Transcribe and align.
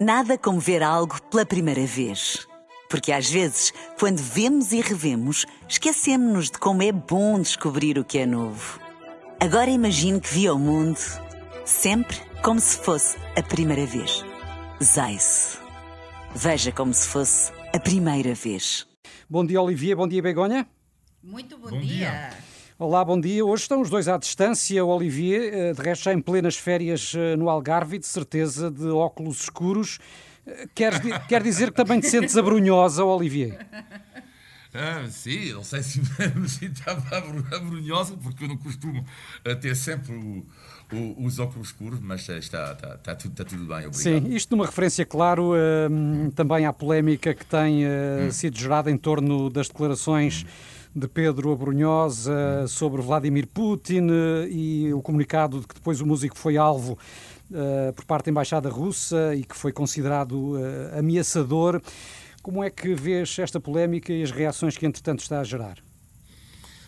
Nada 0.00 0.38
como 0.38 0.58
ver 0.58 0.82
algo 0.82 1.20
pela 1.24 1.44
primeira 1.44 1.84
vez. 1.84 2.48
Porque 2.88 3.12
às 3.12 3.28
vezes, 3.28 3.70
quando 3.98 4.16
vemos 4.16 4.72
e 4.72 4.80
revemos, 4.80 5.44
esquecemos-nos 5.68 6.50
de 6.50 6.58
como 6.58 6.82
é 6.82 6.90
bom 6.90 7.38
descobrir 7.38 7.98
o 7.98 8.04
que 8.04 8.16
é 8.18 8.24
novo. 8.24 8.80
Agora 9.38 9.68
imagine 9.70 10.18
que 10.18 10.32
viu 10.32 10.54
o 10.54 10.58
mundo 10.58 10.98
sempre 11.66 12.16
como 12.42 12.58
se 12.58 12.78
fosse 12.78 13.18
a 13.36 13.42
primeira 13.42 13.84
vez. 13.84 14.24
Zais. 14.82 15.58
Veja 16.34 16.72
como 16.72 16.94
se 16.94 17.06
fosse 17.06 17.52
a 17.74 17.78
primeira 17.78 18.34
vez. 18.34 18.86
Bom 19.28 19.44
dia, 19.44 19.60
Olivier. 19.60 19.94
Bom 19.96 20.08
dia, 20.08 20.22
Begonha. 20.22 20.66
Muito 21.22 21.58
bom, 21.58 21.68
Bom 21.68 21.78
dia. 21.78 22.10
dia. 22.10 22.30
Olá, 22.80 23.04
bom 23.04 23.20
dia. 23.20 23.44
Hoje 23.44 23.64
estão 23.64 23.82
os 23.82 23.90
dois 23.90 24.08
à 24.08 24.16
distância. 24.16 24.82
O 24.82 24.88
Olivier, 24.88 25.52
eh, 25.52 25.72
de 25.74 25.82
resto, 25.82 26.04
já 26.04 26.14
em 26.14 26.20
plenas 26.20 26.56
férias 26.56 27.12
eh, 27.14 27.36
no 27.36 27.50
Algarve, 27.50 27.98
de 27.98 28.06
certeza 28.06 28.70
de 28.70 28.86
óculos 28.88 29.42
escuros. 29.42 29.98
Eh, 30.46 30.66
Queres 30.74 30.98
di- 31.02 31.12
quer 31.28 31.42
dizer 31.42 31.66
que 31.72 31.76
também 31.76 32.00
te 32.00 32.08
sentes 32.08 32.38
abrunhosa, 32.38 33.04
Olivier? 33.04 33.58
Ah, 34.72 35.04
sim, 35.10 35.52
não 35.52 35.62
sei 35.62 35.82
se 35.82 36.00
me 36.36 36.46
estava 36.46 37.18
abrunhosa, 37.54 38.14
porque 38.16 38.44
eu 38.44 38.48
não 38.48 38.56
costumo 38.56 39.04
ter 39.60 39.76
sempre 39.76 40.14
o- 40.14 40.42
o- 40.90 41.26
os 41.26 41.38
óculos 41.38 41.68
escuros, 41.68 42.00
mas 42.00 42.22
está, 42.26 42.38
está, 42.72 42.94
está 42.94 43.14
tudo, 43.14 43.32
está 43.32 43.44
tudo 43.44 43.66
bem, 43.66 43.86
obrigado. 43.88 43.92
Sim, 43.96 44.34
isto 44.34 44.56
numa 44.56 44.64
referência, 44.64 45.04
claro, 45.04 45.52
hum, 45.90 46.30
também 46.34 46.64
à 46.64 46.72
polémica 46.72 47.34
que 47.34 47.44
tem 47.44 47.84
eh, 47.84 48.30
sido 48.32 48.56
gerada 48.58 48.90
em 48.90 48.96
torno 48.96 49.50
das 49.50 49.68
declarações 49.68 50.46
de 50.94 51.06
Pedro 51.08 51.52
Abrunhosa 51.52 52.66
sobre 52.66 53.00
Vladimir 53.02 53.46
Putin 53.46 54.08
eh, 54.10 54.48
e 54.50 54.92
o 54.92 55.00
comunicado 55.00 55.60
de 55.60 55.66
que 55.66 55.74
depois 55.74 56.00
o 56.00 56.06
músico 56.06 56.36
foi 56.36 56.56
alvo 56.56 56.98
eh, 57.52 57.92
por 57.96 58.04
parte 58.04 58.26
da 58.26 58.30
Embaixada 58.30 58.68
Russa 58.68 59.34
e 59.34 59.42
que 59.42 59.56
foi 59.56 59.72
considerado 59.72 60.56
eh, 60.56 60.98
ameaçador. 60.98 61.82
Como 62.42 62.62
é 62.62 62.70
que 62.70 62.94
vês 62.94 63.36
esta 63.40 63.58
polémica 63.58 64.12
e 64.12 64.22
as 64.22 64.30
reações 64.30 64.76
que, 64.76 64.86
entretanto, 64.86 65.20
está 65.20 65.40
a 65.40 65.44
gerar? 65.44 65.78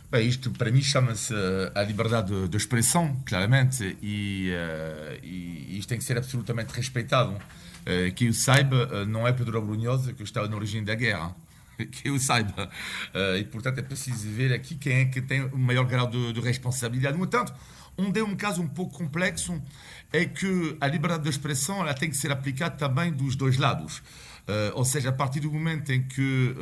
Bem, 0.09 0.29
isto 0.29 0.51
para 0.53 0.71
mim 0.71 0.81
chama-se 0.81 1.35
a 1.75 1.83
liberdade 1.83 2.47
de, 2.47 2.57
expressão, 2.57 3.17
claramente, 3.27 3.97
e, 4.01 4.51
eh, 4.53 5.19
e 5.23 5.79
isto 5.79 5.89
tem 5.89 5.99
que 5.99 6.05
ser 6.05 6.17
absolutamente 6.17 6.73
respeitado. 6.73 7.37
Eh, 7.85 8.13
que 8.13 8.27
eu 8.27 8.33
saiba, 8.33 9.05
não 9.05 9.27
é 9.27 9.33
Pedro 9.33 9.59
Abrunhosa 9.59 10.13
que 10.13 10.23
está 10.23 10.47
na 10.47 10.55
origem 10.55 10.85
da 10.85 10.95
guerra. 10.95 11.35
Que 11.91 12.09
eu 12.09 12.19
saiba. 12.19 12.71
Eh, 13.15 13.39
e, 13.39 13.45
portanto, 13.45 13.79
é 13.79 13.83
preciso 13.83 14.29
ver 14.29 14.53
aqui 14.53 14.75
quem 14.75 14.93
é 15.01 15.05
que 15.07 15.21
tem 15.21 15.45
o 15.45 15.59
maior 15.59 15.85
grau 15.85 16.07
de, 16.07 16.33
de 16.33 16.41
responsabilidade. 16.41 17.17
No 17.17 17.25
entanto, 17.25 17.53
onde 17.97 18.21
é 18.21 18.25
um 18.25 18.37
caso 18.37 18.63
um 18.63 18.69
pouco 18.69 18.99
complexo 18.99 19.61
é 20.13 20.25
que 20.25 20.77
a 20.81 20.87
liberdade 20.87 21.25
de 21.25 21.31
expressão 21.31 21.81
ela 21.81 21.95
tem 21.95 22.11
que 22.11 22.17
ser 22.17 22.31
aplicada 22.31 22.77
também 22.77 23.13
dos 23.13 23.35
dois 23.35 23.57
lados. 23.57 24.03
Eh, 24.47 24.73
ou 24.75 24.85
seja, 24.85 25.11
a 25.11 25.13
partir 25.13 25.41
do 25.41 25.51
momento 25.53 25.93
em 25.93 26.03
que 26.03 26.55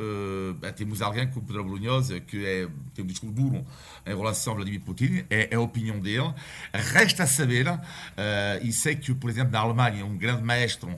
eh, 0.62 0.72
temos 0.72 1.00
alguém 1.00 1.26
como 1.28 1.46
Pedro 1.46 1.62
Abrunhosa 1.62 2.20
que 2.20 2.44
é, 2.44 2.68
tem 2.94 3.04
um 3.04 3.08
discurso 3.08 3.34
duro 3.34 3.66
em 4.06 4.16
relação 4.16 4.52
a 4.52 4.56
Vladimir 4.56 4.80
Putin, 4.82 5.24
é, 5.30 5.48
é 5.50 5.54
a 5.54 5.60
opinião 5.60 5.98
dele, 5.98 6.32
resta 6.72 7.26
saber, 7.26 7.66
eh, 8.16 8.60
e 8.62 8.72
sei 8.72 8.96
que, 8.96 9.14
por 9.14 9.30
exemplo, 9.30 9.52
na 9.52 9.60
Alemanha, 9.60 10.04
um 10.04 10.16
grande 10.16 10.42
maestro 10.42 10.90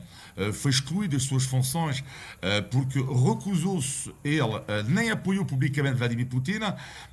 foi 0.53 0.71
excluído 0.71 1.17
das 1.17 1.25
suas 1.25 1.45
funções 1.45 2.03
eh, 2.41 2.61
porque 2.61 2.99
recusou-se, 2.99 4.13
ele 4.25 4.57
eh, 4.69 4.83
nem 4.89 5.11
apoiou 5.11 5.45
publicamente 5.45 5.97
Vladimir 5.97 6.27
Putin, 6.27 6.61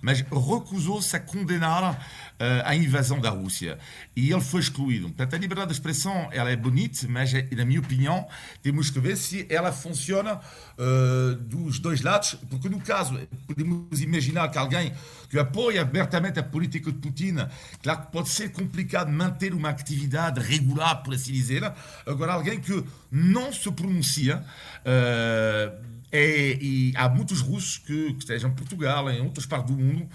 mas 0.01 0.21
recusou-se 0.21 1.15
a 1.15 1.19
condenar 1.19 1.99
eh, 2.41 2.63
a 2.65 2.73
invasão 2.73 3.19
da 3.19 3.29
Rússia. 3.29 3.77
E 4.15 4.31
ele 4.31 4.39
foi 4.39 4.61
excluído. 4.61 5.07
Portanto, 5.07 5.35
a 5.35 5.37
liberdade 5.37 5.67
de 5.67 5.73
expressão 5.73 6.29
ela 6.31 6.49
é 6.49 6.55
bonita, 6.55 7.05
mas, 7.09 7.33
eh, 7.33 7.45
na 7.51 7.65
minha 7.65 7.81
opinião, 7.81 8.25
temos 8.63 8.89
que 8.89 8.97
ver 8.97 9.17
se 9.17 9.45
ela 9.49 9.73
funciona 9.73 10.39
eh, 10.77 11.37
dos 11.41 11.79
dois 11.79 11.99
lados, 11.99 12.37
porque 12.49 12.69
no 12.69 12.79
caso, 12.79 13.19
podemos 13.45 14.01
imaginar 14.01 14.47
que 14.47 14.57
alguém 14.57 14.93
que 15.29 15.37
apoia 15.37 15.81
abertamente 15.81 16.39
a 16.39 16.43
política 16.43 16.89
de 16.91 16.97
Putin, 16.97 17.35
claro 17.83 18.05
que 18.05 18.11
pode 18.13 18.29
ser 18.29 18.53
complicado 18.53 19.11
manter 19.11 19.53
uma 19.53 19.69
atividade 19.69 20.39
regular, 20.39 21.03
por 21.03 21.13
assim 21.13 21.33
dizer. 21.33 21.69
Agora, 22.05 22.33
alguém 22.33 22.59
que 22.61 22.83
não 23.11 23.51
se 23.53 23.71
pronuncia, 23.71 24.43
eh, 24.85 25.71
é, 26.11 26.57
e 26.59 26.93
há 26.95 27.07
muitos 27.07 27.41
russos 27.41 27.77
que, 27.77 28.13
que 28.13 28.19
estejam 28.19 28.49
em 28.49 28.53
Portugal, 28.53 29.09
em 29.11 29.21
outras 29.21 29.45
partes 29.45 29.75
do 29.75 29.81
mundo, 29.81 30.07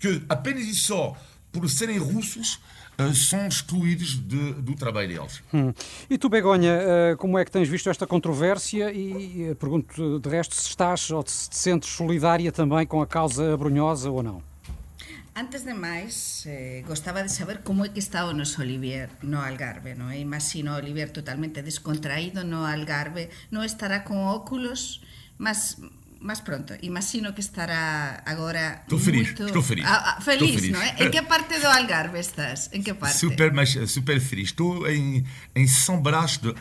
que 0.00 0.22
apenas 0.28 0.64
e 0.64 0.74
só 0.74 1.16
por 1.52 1.68
serem 1.68 1.98
russos 1.98 2.58
eh, 2.98 3.12
são 3.14 3.46
excluídos 3.48 4.14
de- 4.18 4.52
do 4.54 4.74
trabalho 4.74 5.08
deles. 5.08 5.42
Hum. 5.52 5.72
E 6.08 6.16
tu, 6.18 6.28
Begonha, 6.28 6.72
eh, 6.72 7.16
como 7.18 7.38
é 7.38 7.44
que 7.44 7.50
tens 7.50 7.68
visto 7.68 7.88
esta 7.90 8.06
controvérsia? 8.06 8.90
E 8.92 9.50
eh, 9.50 9.54
pergunto 9.54 10.18
de 10.20 10.28
resto 10.28 10.54
se 10.54 10.68
estás 10.68 11.10
ou 11.10 11.22
se 11.26 11.48
te 11.50 11.56
sentes 11.56 11.90
solidária 11.90 12.50
também 12.52 12.86
com 12.86 13.00
a 13.02 13.06
causa 13.06 13.52
abrunhosa 13.52 14.10
ou 14.10 14.22
não? 14.22 14.42
Antes 15.34 15.64
de 15.64 15.72
máis, 15.72 16.44
eh, 16.44 16.84
gostaba 16.84 17.24
de 17.24 17.32
saber 17.32 17.64
como 17.64 17.84
é 17.84 17.88
que 17.88 18.04
está 18.04 18.28
o 18.28 18.36
noso 18.36 18.60
Olivier 18.60 19.08
no 19.24 19.40
Algarve, 19.40 19.96
non 19.96 20.12
é? 20.12 20.20
Imagino 20.20 20.76
o 20.76 20.76
Olivier 20.76 21.08
totalmente 21.08 21.64
descontraído 21.64 22.44
no 22.44 22.68
Algarve, 22.68 23.32
non 23.48 23.64
estará 23.64 24.04
con 24.04 24.20
óculos, 24.28 25.00
mas 25.40 25.80
más 26.20 26.44
pronto. 26.44 26.76
Imagino 26.84 27.32
que 27.32 27.40
estará 27.40 28.20
agora 28.28 28.84
Estou 28.84 29.00
feliz, 29.00 29.32
moito... 29.32 29.48
estou 29.48 29.64
feliz. 29.64 29.88
Ah, 29.88 30.16
ah, 30.16 30.20
feliz, 30.20 30.52
Estou 30.52 30.68
feliz. 30.68 30.72
non 30.76 30.84
é? 30.84 30.90
En 31.00 31.08
que 31.08 31.24
parte 31.24 31.56
do 31.56 31.68
Algarve 31.72 32.20
estás? 32.20 32.68
En 32.76 32.84
que 32.84 32.92
parte? 32.92 33.16
Super, 33.16 33.56
mas 33.56 33.72
eh, 33.72 33.88
super 33.88 34.20
feliz. 34.20 34.52
Estou 34.52 34.84
em, 34.84 35.24
em 35.56 35.64
São 35.64 35.96
Brás 36.04 36.36
de 36.36 36.52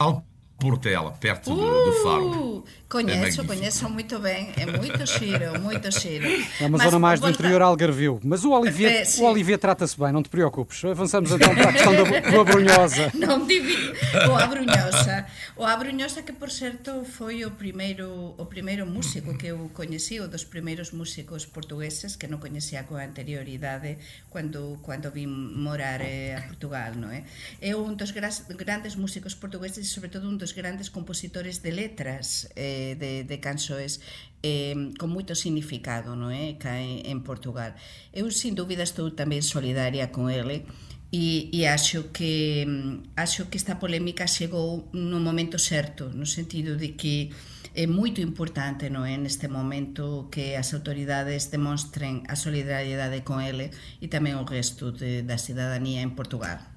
Alportela, 0.66 1.12
perto 1.12 1.56
de, 1.56 1.62
de 1.92 2.04
Faro. 2.04 2.30
Uh, 2.30 2.64
É 2.92 2.94
coñezo, 2.94 3.18
magnífico. 3.42 3.48
coñezo 3.48 3.90
moito 3.90 4.20
ben, 4.20 4.52
é 4.60 4.66
moito 4.68 5.08
xiro, 5.08 5.56
moito 5.64 5.88
xiro. 5.92 6.28
É 6.60 6.66
uma 6.68 6.78
Mas 6.78 6.84
zona 6.92 7.00
mais 7.00 7.20
do 7.20 7.24
volta- 7.26 7.40
interior 7.40 7.62
algarvio. 7.64 8.20
Mas 8.22 8.44
o 8.44 8.52
Olivier, 8.52 8.92
É, 8.92 9.22
o 9.22 9.24
Olivier 9.32 9.58
trata-se 9.58 9.98
bem, 9.98 10.12
não 10.12 10.22
te 10.22 10.28
preocupes. 10.30 10.84
Avançamos 10.84 11.32
então 11.32 11.56
para 11.56 11.70
a 11.70 11.74
questão 11.74 11.94
da, 11.96 12.04
da 12.04 12.42
abrunhosa. 12.42 13.10
Non 13.16 13.48
divi 13.48 13.96
o 14.28 14.36
Abrunhosa. 14.36 15.26
O 15.56 15.64
Abrunhosa 15.64 16.22
que 16.28 16.34
por 16.36 16.52
certo 16.52 17.06
foi 17.08 17.46
o 17.48 17.52
primeiro 17.56 18.36
o 18.38 18.46
primeiro 18.46 18.84
músico 18.86 19.38
que 19.40 19.48
eu 19.56 19.72
coñecí, 19.74 20.20
o 20.20 20.28
dos 20.28 20.44
primeiros 20.44 20.92
músicos 20.92 21.48
portugueses 21.48 22.20
que 22.20 22.28
non 22.28 22.44
coñecía 22.44 22.84
coa 22.84 23.08
anterioridade 23.08 23.98
cando 24.36 24.84
cando 24.84 25.16
vim 25.16 25.32
morar 25.32 26.04
eh, 26.04 26.36
a 26.36 26.44
Portugal, 26.44 26.92
non 27.00 27.10
é? 27.16 27.24
É 27.64 27.72
un 27.72 27.96
dos 27.96 28.12
grandes 28.12 29.00
músicos 29.00 29.32
portugueses 29.40 29.88
e 29.88 29.90
sobre 29.90 30.12
todo 30.12 30.28
un 30.28 30.36
dos 30.52 30.54
grandes 30.54 30.90
compositores 30.90 31.64
de 31.64 31.72
letras 31.72 32.52
eh, 32.56 32.98
de, 33.00 33.24
de 33.24 33.40
cansoes 33.40 34.02
eh, 34.44 34.92
con 35.00 35.08
moito 35.08 35.32
significado 35.32 36.12
non 36.20 36.36
é? 36.36 36.60
cae 36.60 37.08
en 37.08 37.24
Portugal. 37.24 37.72
Eu, 38.12 38.28
sin 38.36 38.52
dúbida, 38.52 38.84
estou 38.84 39.08
tamén 39.16 39.40
solidaria 39.40 40.12
con 40.12 40.28
ele 40.28 40.68
e, 41.08 41.48
e 41.56 41.72
acho 41.72 42.12
que 42.12 42.68
mm, 42.68 43.16
acho 43.16 43.48
que 43.48 43.56
esta 43.56 43.80
polémica 43.80 44.28
chegou 44.28 44.92
no 44.92 45.24
momento 45.24 45.56
certo, 45.56 46.12
no 46.12 46.28
sentido 46.28 46.76
de 46.76 47.00
que 47.00 47.32
é 47.72 47.88
moito 47.88 48.20
importante 48.20 48.92
non 48.92 49.08
é 49.08 49.16
neste 49.16 49.48
momento 49.48 50.28
que 50.28 50.60
as 50.60 50.76
autoridades 50.76 51.48
demostren 51.48 52.28
a 52.28 52.36
solidariedade 52.36 53.24
con 53.24 53.40
ele 53.40 53.72
e 54.04 54.12
tamén 54.12 54.36
o 54.36 54.44
resto 54.44 54.92
de, 54.92 55.24
da 55.24 55.40
cidadanía 55.40 56.04
en 56.04 56.12
Portugal. 56.12 56.71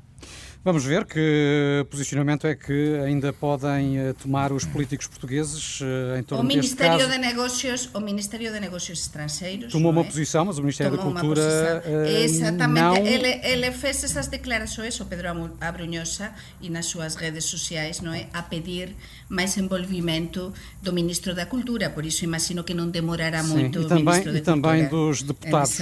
Vamos 0.65 0.83
ver 0.83 1.05
que 1.05 1.85
posicionamento 1.91 2.47
é 2.47 2.55
que 2.55 2.99
ainda 3.05 3.35
podem 3.35 3.99
eh, 3.99 4.15
tomar 4.15 4.51
os 4.51 4.65
políticos 4.65 5.07
portugueses 5.07 5.81
eh, 5.83 6.17
em 6.17 6.23
O 6.23 6.25
torno 6.25 6.45
deste 6.45 6.57
Ministerio 6.57 6.99
caso. 7.01 7.11
de 7.11 7.19
Negocios, 7.19 7.91
o 7.93 8.01
Ministerio 8.01 8.51
de 8.51 8.59
Negocios 8.61 9.01
Estrangeiros 9.01 9.71
Tomou 9.71 9.93
uma 9.93 10.01
é? 10.01 10.05
posição, 10.05 10.47
mas 10.47 10.57
o 10.57 10.63
Ministério 10.63 10.97
Tomou 10.97 11.13
da 11.13 11.21
Cultura 11.21 11.83
eh, 11.85 12.23
Exactamente, 12.25 12.81
não... 12.81 12.97
ele, 12.97 13.41
ele 13.45 13.73
fez 13.73 14.05
esas 14.05 14.29
declarações, 14.29 14.99
o 15.01 15.05
Pedro 15.05 15.53
Abrunhosa, 15.61 16.33
e 16.63 16.71
nas 16.71 16.87
súas 16.87 17.15
redes 17.15 17.45
sociais, 17.45 18.01
non 18.01 18.17
é, 18.17 18.33
a 18.33 18.41
pedir 18.41 18.97
máis 19.29 19.60
envolvimento 19.60 20.49
do 20.81 20.97
Ministro 20.97 21.37
da 21.37 21.45
Cultura, 21.45 21.93
por 21.93 22.09
iso 22.09 22.25
imagino 22.25 22.65
que 22.65 22.72
non 22.72 22.89
demorará 22.89 23.45
Sim, 23.45 23.69
moito 23.69 23.84
e 23.84 23.87
também, 23.87 24.01
o 24.01 24.09
Ministro 24.09 24.33
e 24.33 24.41
da 24.41 24.49
também 24.49 24.89
Cultura 24.89 25.13
dos 25.13 25.17
deputados. 25.28 25.77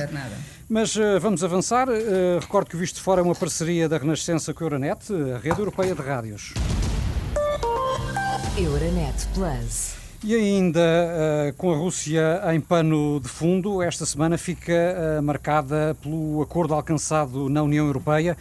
Mas 0.73 0.97
eh, 0.97 1.19
vamos 1.19 1.45
avançar. 1.45 1.87
Eh, 1.91 2.39
recordo 2.41 2.71
que 2.71 2.77
o 2.77 2.79
Visto 2.79 3.03
Fora 3.03 3.21
é 3.21 3.23
uma 3.23 3.35
parceria 3.35 3.87
da 3.91 3.99
Renascença 3.99 4.55
com 4.55 4.65
a 4.65 4.67
Euronet, 4.69 5.13
a 5.13 5.37
rede 5.37 5.59
europeia 5.59 5.95
de 5.95 6.01
rádios. 6.01 6.55
Euronet 8.57 9.29
Plus. 9.35 9.93
E 10.25 10.35
ainda 10.35 10.81
eh, 10.81 11.55
com 11.59 11.75
a 11.75 11.77
Rússia 11.77 12.41
em 12.55 12.59
pano 12.59 13.21
de 13.21 13.29
fundo, 13.29 13.83
esta 13.83 14.07
semana 14.07 14.39
fica 14.39 15.21
marcada 15.23 15.95
pelo 16.01 16.41
acordo 16.41 16.73
alcançado 16.73 17.51
na 17.51 17.63
União 17.63 17.85
Europeia 17.85 18.35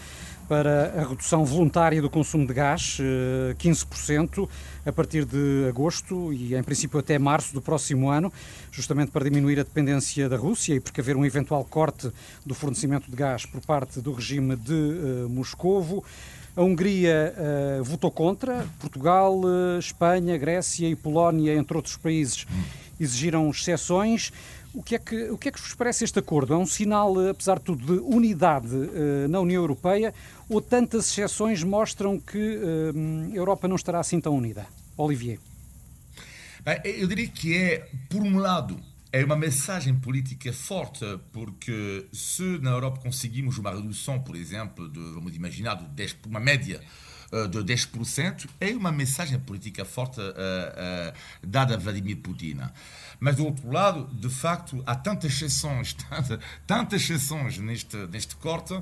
para 0.52 1.02
a 1.02 1.08
redução 1.08 1.46
voluntária 1.46 2.02
do 2.02 2.10
consumo 2.10 2.46
de 2.46 2.54
gás, 2.54 2.98
eh, 3.00 3.56
15%, 3.58 4.50
a 4.86 4.92
partir 4.92 5.24
de 5.24 5.66
agosto 5.70 6.34
e, 6.34 6.54
em 6.54 6.62
princípio, 6.62 7.00
até 7.00 7.18
março 7.18 7.54
do 7.54 7.62
próximo 7.62 8.10
ano, 8.10 8.30
justamente 8.70 9.12
para 9.12 9.24
diminuir 9.24 9.62
a 9.62 9.64
dependência 9.64 10.28
da 10.28 10.36
Rússia 10.36 10.74
e 10.74 10.82
precaver 10.82 11.16
um 11.16 11.24
eventual 11.24 11.64
corte 11.64 12.12
do 12.46 12.54
fornecimento 12.54 13.10
de 13.10 13.16
gás 13.16 13.46
por 13.46 13.62
parte 13.62 14.02
do 14.02 14.12
regime 14.12 14.58
de 14.58 14.74
eh, 14.74 15.28
Moscovo. 15.30 16.04
A 16.54 16.62
Hungria 16.62 17.34
uh, 17.80 17.84
votou 17.86 18.12
contra, 18.12 18.68
Portugal, 18.78 19.40
uh, 19.40 19.80
Espanha, 19.80 20.38
Grécia 20.38 20.86
e 20.86 20.98
Polónia, 20.98 21.56
entre 21.56 21.78
outros 21.78 21.96
países, 21.96 22.46
exigiram 23.00 23.50
exceções. 23.50 24.34
O 24.74 24.82
que, 24.82 24.96
é 24.96 25.00
que, 25.00 25.30
o 25.30 25.38
que 25.38 25.50
é 25.50 25.52
que 25.52 25.60
vos 25.60 25.74
parece 25.74 26.06
este 26.06 26.20
acordo? 26.20 26.54
É 26.54 26.58
um 26.58 26.66
sinal, 26.66 27.14
apesar 27.30 27.60
de 27.60 27.66
tudo, 27.66 27.86
de 27.86 28.00
unidade 28.04 28.74
uh, 28.74 29.28
na 29.28 29.40
União 29.42 29.62
Europeia 29.62 30.14
ou 30.48 30.62
tantas 30.62 31.10
exceções 31.10 31.62
mostram 31.64 32.20
que 32.20 32.60
a 33.34 33.36
Europa 33.36 33.68
não 33.68 33.76
estará 33.76 34.00
assim 34.00 34.20
tão 34.20 34.36
unida? 34.36 34.66
Olivier. 34.98 35.40
Eu 36.84 37.08
diria 37.08 37.28
que 37.28 37.58
é, 37.58 37.90
por 38.10 38.22
um 38.22 38.38
lado, 38.38 38.80
é 39.12 39.26
uma 39.26 39.36
mensagem 39.36 39.94
política 39.96 40.54
forte, 40.54 41.06
porque 41.34 42.06
se 42.14 42.60
na 42.60 42.72
Europa 42.72 43.00
conseguimos 43.02 43.58
uma 43.58 43.72
redução, 43.72 44.20
por 44.22 44.36
exemplo, 44.36 44.88
de, 44.88 45.00
vamos 45.00 45.36
imaginar, 45.36 45.76
de 45.76 45.86
10, 45.86 46.18
uma 46.28 46.40
média 46.40 46.80
eh, 46.80 47.11
de 47.50 47.60
10%, 47.60 48.50
é 48.60 48.72
uma 48.72 48.92
mensagem 48.92 49.40
política 49.40 49.86
forte 49.86 50.20
uh, 50.20 50.24
uh, 50.24 51.14
dada 51.42 51.76
a 51.76 51.78
Vladimir 51.78 52.18
Putin. 52.18 52.60
Mas, 53.20 53.36
do 53.36 53.46
outro 53.46 53.72
lado, 53.72 54.10
de 54.14 54.30
facto, 54.30 54.84
há 54.86 54.96
tantas 54.96 55.34
exceções, 55.34 55.94
tantas, 56.10 56.40
tantas 56.68 57.02
exceções 57.02 57.58
neste, 57.58 57.96
neste 58.08 58.36
corte, 58.36 58.74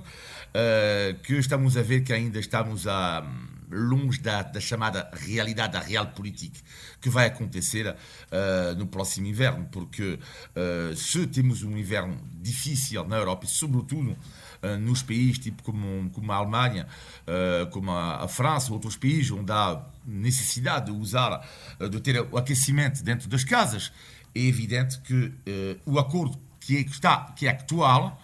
que 1.23 1.35
estamos 1.35 1.77
a 1.77 1.81
ver 1.83 2.03
que 2.03 2.11
ainda 2.11 2.39
estamos 2.39 2.87
a 2.87 3.23
longe 3.71 4.19
da, 4.19 4.41
da, 4.41 4.59
chamada 4.59 5.09
realidade, 5.13 5.73
da 5.73 5.79
realpolitik 5.79 6.53
que 6.99 7.09
vai 7.09 7.27
acontecer 7.27 7.87
uh, 7.87 8.75
no 8.77 8.87
próximo 8.87 9.27
inverno, 9.27 9.67
porque 9.71 10.19
uh, 10.55 10.95
se 10.95 11.25
temos 11.27 11.63
um 11.63 11.77
inverno 11.77 12.19
difícil 12.41 13.07
na 13.07 13.17
Europa 13.17 13.45
e, 13.45 13.47
sobretudo, 13.47 14.17
nos 14.79 15.01
países 15.01 15.39
tipo 15.39 15.63
como, 15.63 16.09
como 16.09 16.31
a 16.31 16.35
Alemanha, 16.35 16.87
como 17.71 17.91
a, 17.91 18.27
França, 18.27 18.73
outros 18.73 18.95
países 18.95 19.31
onde 19.31 19.51
há 19.51 19.81
necessidade 20.05 20.87
de 20.87 20.91
usar, 20.91 21.47
de 21.89 21.99
ter 21.99 22.21
o 22.31 22.37
aquecimento 22.37 23.03
dentro 23.03 23.29
das 23.29 23.43
casas, 23.43 23.91
é 24.35 24.39
evidente 24.39 24.99
que 24.99 25.31
o 25.85 25.97
acordo 25.99 26.37
que, 26.59 26.77
é, 26.77 26.83
que, 26.83 26.91
está, 26.91 27.33
que 27.35 27.47
é 27.47 27.51
atual 27.51 28.21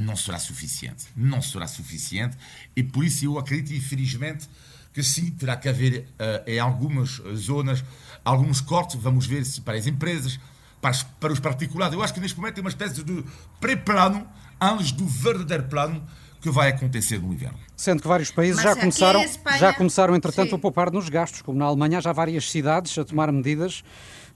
não 0.00 0.16
será 0.16 0.38
suficiente. 0.38 1.06
Não 1.16 1.40
será 1.40 1.66
suficiente 1.66 2.36
e 2.76 2.82
por 2.82 3.04
isso 3.04 3.24
eu 3.24 3.38
acredito, 3.38 3.74
infelizmente, 3.74 4.48
que 4.92 5.02
sim, 5.02 5.30
terá 5.30 5.56
que 5.56 5.68
haver 5.68 6.06
em 6.46 6.58
algumas 6.58 7.20
zonas 7.36 7.82
alguns 8.24 8.60
cortes, 8.60 9.00
vamos 9.00 9.26
ver 9.26 9.44
se 9.44 9.60
para 9.60 9.78
as 9.78 9.86
empresas, 9.86 10.38
para, 10.80 10.90
as, 10.90 11.02
para 11.02 11.32
os 11.32 11.40
particulares. 11.40 11.94
Eu 11.94 12.02
acho 12.02 12.14
que 12.14 12.20
neste 12.20 12.36
momento 12.38 12.54
tem 12.54 12.64
uma 12.64 12.70
espécie 12.70 13.02
de 13.02 13.24
pré-plano 13.60 14.26
antes 14.60 14.92
do 14.92 15.06
verdadeiro 15.06 15.64
plano 15.64 16.02
que 16.40 16.50
vai 16.50 16.70
acontecer 16.70 17.18
no 17.18 17.32
inverno. 17.32 17.58
Sendo 17.76 18.00
que 18.00 18.08
vários 18.08 18.30
países 18.30 18.62
já 18.62 18.74
começaram, 18.74 19.22
Espanha... 19.22 19.58
já 19.58 19.72
começaram, 19.74 20.16
entretanto, 20.16 20.50
sim. 20.50 20.56
a 20.56 20.58
poupar 20.58 20.90
nos 20.90 21.08
gastos, 21.08 21.42
como 21.42 21.58
na 21.58 21.66
Alemanha 21.66 22.00
já 22.00 22.10
há 22.10 22.12
várias 22.12 22.50
cidades 22.50 22.96
a 22.96 23.04
tomar 23.04 23.30
medidas 23.30 23.84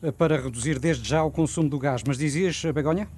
eh, 0.03 0.13
para 0.13 0.37
reduzir 0.37 0.79
desde 0.79 1.09
já 1.09 1.23
o 1.23 1.31
consumo 1.31 1.69
do 1.69 1.79
gás. 1.79 2.03
Mas 2.07 2.19
dizias, 2.19 2.63
Begonha? 2.75 3.09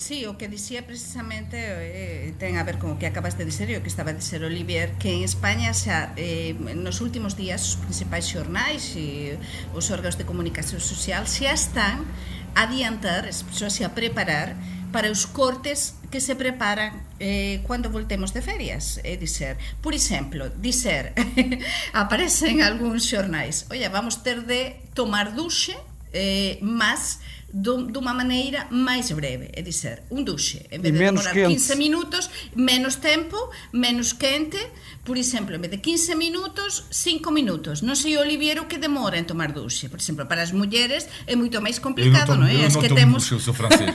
Sí, 0.00 0.26
o 0.26 0.38
que 0.38 0.48
dicía 0.48 0.80
precisamente 0.80 1.60
eh, 1.60 2.32
ten 2.40 2.56
a 2.56 2.64
ver 2.64 2.80
con 2.80 2.88
o 2.88 2.96
que 2.96 3.04
acabas 3.04 3.36
de 3.36 3.44
dizer 3.44 3.68
e 3.68 3.76
o 3.76 3.84
que 3.84 3.92
estaba 3.92 4.08
a 4.08 4.16
dizer 4.16 4.40
Olivier 4.40 4.96
que 4.96 5.12
en 5.12 5.28
España 5.28 5.76
xa 5.76 6.16
eh, 6.16 6.56
nos 6.56 7.04
últimos 7.04 7.36
días 7.36 7.60
os 7.60 7.76
principais 7.84 8.24
xornais 8.24 8.96
e 8.96 9.36
os 9.76 9.92
órganos 9.92 10.16
de 10.16 10.24
comunicación 10.24 10.80
social 10.80 11.28
xa 11.28 11.52
están 11.52 12.08
adiantar, 12.54 13.28
xa 13.30 13.70
se 13.70 13.84
a 13.84 13.90
preparar 13.94 14.56
para 14.92 15.10
os 15.10 15.26
cortes 15.26 15.94
que 16.10 16.20
se 16.20 16.34
preparan 16.34 17.06
eh, 17.22 17.62
cando 17.66 17.88
voltemos 17.90 18.34
de 18.34 18.42
ferias. 18.42 18.98
É 19.06 19.14
dizer, 19.16 19.56
por 19.80 19.94
exemplo, 19.94 20.50
dizer, 20.58 21.14
aparecen 21.94 22.62
algúns 22.66 23.06
xornais, 23.06 23.70
oye, 23.70 23.86
vamos 23.88 24.26
ter 24.26 24.42
de 24.42 24.74
tomar 24.92 25.32
duxe, 25.32 25.78
eh, 26.12 26.58
mas 26.60 27.22
de 27.52 27.98
uma 27.98 28.14
maneira 28.14 28.66
máis 28.70 29.10
breve, 29.10 29.50
é 29.52 29.62
dizer, 29.62 30.06
un 30.10 30.22
duxe, 30.22 30.70
en 30.70 30.78
vez 30.78 30.94
de 30.94 31.02
demorar 31.02 31.34
quente. 31.34 31.58
15 31.58 31.76
minutos, 31.76 32.30
menos 32.54 33.02
tempo, 33.02 33.36
menos 33.74 34.14
quente, 34.14 34.58
por 35.02 35.18
exemplo, 35.18 35.58
en 35.58 35.62
vez 35.62 35.70
de 35.74 35.82
15 35.82 36.14
minutos, 36.14 36.86
5 36.90 37.30
minutos. 37.34 37.82
Non 37.82 37.98
sei, 37.98 38.14
Oliviero, 38.22 38.70
que 38.70 38.78
demora 38.78 39.18
en 39.18 39.26
tomar 39.26 39.50
duxe. 39.50 39.90
Por 39.90 39.98
exemplo, 39.98 40.30
para 40.30 40.46
as 40.46 40.54
mulleres 40.54 41.10
é 41.26 41.34
moito 41.34 41.58
máis 41.58 41.82
complicado, 41.82 42.38
non 42.38 42.46
é? 42.46 42.54
Eu 42.54 42.70
non 42.70 42.78
que 42.78 42.86
tomo 42.86 42.98
temos... 43.02 43.20
duxe, 43.26 43.34
eu 43.38 43.42
sou 43.42 43.54
francés, 43.54 43.90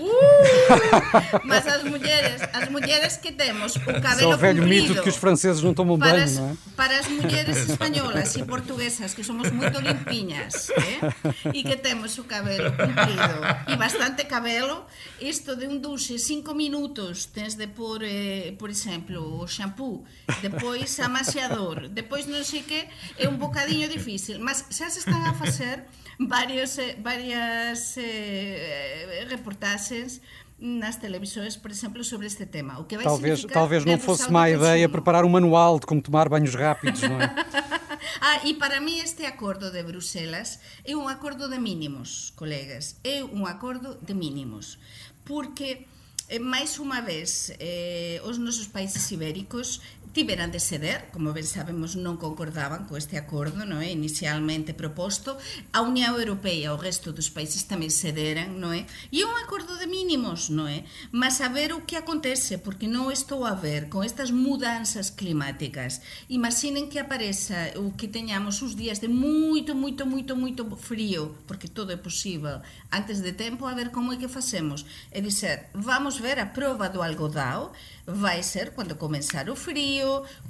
Uh, 0.00 0.59
mas 1.44 1.66
as 1.66 1.82
mulheres, 1.84 2.42
as 2.52 2.68
mulheres 2.68 3.16
que 3.16 3.32
temos 3.32 3.76
o 3.76 3.80
cabelo 3.80 4.30
Só 4.30 4.34
o 4.34 4.36
velho 4.36 4.62
mito 4.62 4.94
de 4.94 5.02
que 5.02 5.08
os 5.08 5.16
franceses 5.16 5.62
não 5.62 5.74
tomam 5.74 5.96
banho, 5.96 6.22
as, 6.22 6.36
não 6.36 6.50
é? 6.50 6.56
Para 6.76 6.98
as 6.98 7.08
mulheres 7.08 7.56
espanholas 7.68 8.34
e 8.36 8.44
portuguesas, 8.44 9.14
que 9.14 9.24
somos 9.24 9.50
muito 9.50 9.80
limpinhas, 9.80 10.70
eh? 10.70 11.52
e 11.52 11.62
que 11.62 11.76
temos 11.76 12.16
o 12.18 12.24
cabelo 12.24 12.70
comprido 12.72 13.40
e 13.68 13.76
bastante 13.76 14.24
cabelo, 14.24 14.86
isto 15.20 15.56
de 15.56 15.66
um 15.66 15.78
duche, 15.78 16.18
cinco 16.18 16.54
minutos, 16.54 17.26
tens 17.26 17.54
de 17.54 17.66
pôr, 17.66 18.02
eh, 18.02 18.54
por 18.58 18.70
exemplo, 18.70 19.42
o 19.42 19.46
shampoo, 19.46 20.04
depois 20.42 20.98
amaciador, 21.00 21.88
depois 21.88 22.26
non 22.26 22.42
sei 22.44 22.62
que, 22.62 22.88
é 23.18 23.28
un 23.28 23.36
bocadinho 23.36 23.88
difícil, 23.88 24.38
mas 24.40 24.64
xa 24.70 24.88
se 24.88 25.00
están 25.00 25.22
a 25.26 25.34
facer 25.34 25.84
varios, 26.18 26.78
eh, 26.78 26.96
varias 27.00 27.96
eh, 27.96 29.26
reportagens 29.28 30.20
nas 30.60 30.96
televisões, 30.96 31.56
por 31.56 31.70
exemplo, 31.70 32.04
sobre 32.04 32.26
este 32.26 32.44
tema. 32.44 32.78
O 32.78 32.84
que 32.84 32.96
vai 32.96 33.04
talvez 33.04 33.44
talvez 33.44 33.84
não 33.84 33.98
fosse 33.98 34.30
má 34.30 34.50
ideia 34.50 34.88
preparar 34.88 35.24
um 35.24 35.28
manual 35.28 35.80
de 35.80 35.86
como 35.86 36.02
tomar 36.02 36.28
banhos 36.28 36.54
rápidos, 36.54 37.00
não 37.02 37.20
é? 37.20 37.34
ah, 38.20 38.40
e 38.44 38.54
para 38.54 38.80
mim 38.80 38.98
este 38.98 39.24
acordo 39.24 39.70
de 39.70 39.82
Bruselas 39.82 40.60
é 40.84 40.94
um 40.94 41.08
acordo 41.08 41.48
de 41.48 41.58
mínimos, 41.58 42.32
colegas. 42.36 42.96
É 43.02 43.24
um 43.24 43.46
acordo 43.46 43.96
de 44.02 44.12
mínimos. 44.12 44.78
Porque 45.24 45.86
eh, 46.28 46.38
máis 46.38 46.78
unha 46.78 47.00
vez 47.00 47.52
eh, 47.58 48.20
os 48.24 48.36
nosos 48.36 48.68
países 48.68 49.10
ibéricos 49.10 49.80
tiveran 50.12 50.50
de 50.50 50.60
ceder, 50.60 51.08
como 51.12 51.32
ben 51.32 51.46
sabemos 51.46 51.94
non 51.94 52.18
concordaban 52.18 52.90
co 52.90 52.98
este 52.98 53.14
acordo 53.14 53.62
non 53.62 53.78
é? 53.80 53.94
inicialmente 53.94 54.74
proposto, 54.74 55.38
a 55.70 55.80
Unión 55.86 56.18
Europea 56.18 56.66
e 56.66 56.72
o 56.72 56.80
resto 56.80 57.14
dos 57.14 57.30
países 57.30 57.70
tamén 57.70 57.94
cederan, 57.94 58.58
non 58.58 58.74
é? 58.74 58.90
E 59.14 59.22
é 59.22 59.26
un 59.26 59.36
acordo 59.38 59.78
de 59.78 59.86
mínimos, 59.86 60.50
non 60.50 60.66
é? 60.66 60.82
Mas 61.14 61.38
a 61.38 61.48
ver 61.48 61.70
o 61.70 61.86
que 61.86 61.94
acontece, 61.94 62.58
porque 62.58 62.90
non 62.90 63.14
estou 63.14 63.46
a 63.46 63.54
ver 63.54 63.86
con 63.86 64.02
estas 64.02 64.34
mudanzas 64.34 65.14
climáticas. 65.14 66.02
Imaginen 66.26 66.90
que 66.90 66.98
apareza 66.98 67.70
o 67.78 67.94
que 67.94 68.10
teñamos 68.10 68.60
uns 68.66 68.74
días 68.74 68.98
de 68.98 69.06
moito, 69.06 69.78
moito, 69.78 70.02
moito, 70.04 70.34
moito 70.34 70.62
frío, 70.74 71.38
porque 71.46 71.70
todo 71.70 71.94
é 71.94 71.98
posible, 71.98 72.58
antes 72.90 73.22
de 73.22 73.32
tempo, 73.32 73.66
a 73.66 73.76
ver 73.78 73.94
como 73.94 74.12
é 74.12 74.18
que 74.18 74.26
facemos. 74.26 74.82
É 75.14 75.22
dizer, 75.22 75.70
vamos 75.72 76.18
ver 76.18 76.42
a 76.42 76.50
prova 76.50 76.90
do 76.90 77.02
algodao, 77.02 77.72
vai 78.06 78.42
ser 78.42 78.74
cando 78.74 78.96
comenzar 78.96 79.48
o 79.48 79.56
frío, 79.56 79.99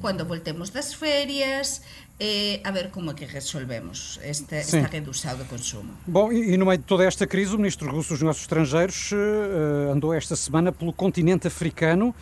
cando 0.01 0.25
voltemos 0.25 0.71
das 0.71 0.95
férias, 0.95 1.83
eh, 2.19 2.61
a 2.63 2.71
ver 2.71 2.91
como 2.91 3.11
é 3.11 3.15
que 3.15 3.25
resolvemos 3.25 4.21
esta, 4.23 4.57
esta 4.57 4.87
redução 4.87 5.37
do 5.39 5.45
consumo. 5.47 5.93
Bom, 6.07 6.31
e, 6.31 6.53
e, 6.53 6.57
no 6.59 6.67
meio 6.67 6.79
de 6.79 6.85
toda 6.85 7.05
esta 7.05 7.27
crise, 7.27 7.55
o 7.55 7.59
Ministro 7.59 7.91
Russo 7.91 8.11
dos 8.11 8.21
Negócios 8.21 8.45
Estrangeiros 8.45 9.11
uh, 9.13 9.93
andou 9.93 10.13
esta 10.13 10.37
semana 10.37 10.71
pelo 10.71 10.93
continente 10.93 11.47
africano, 11.47 12.15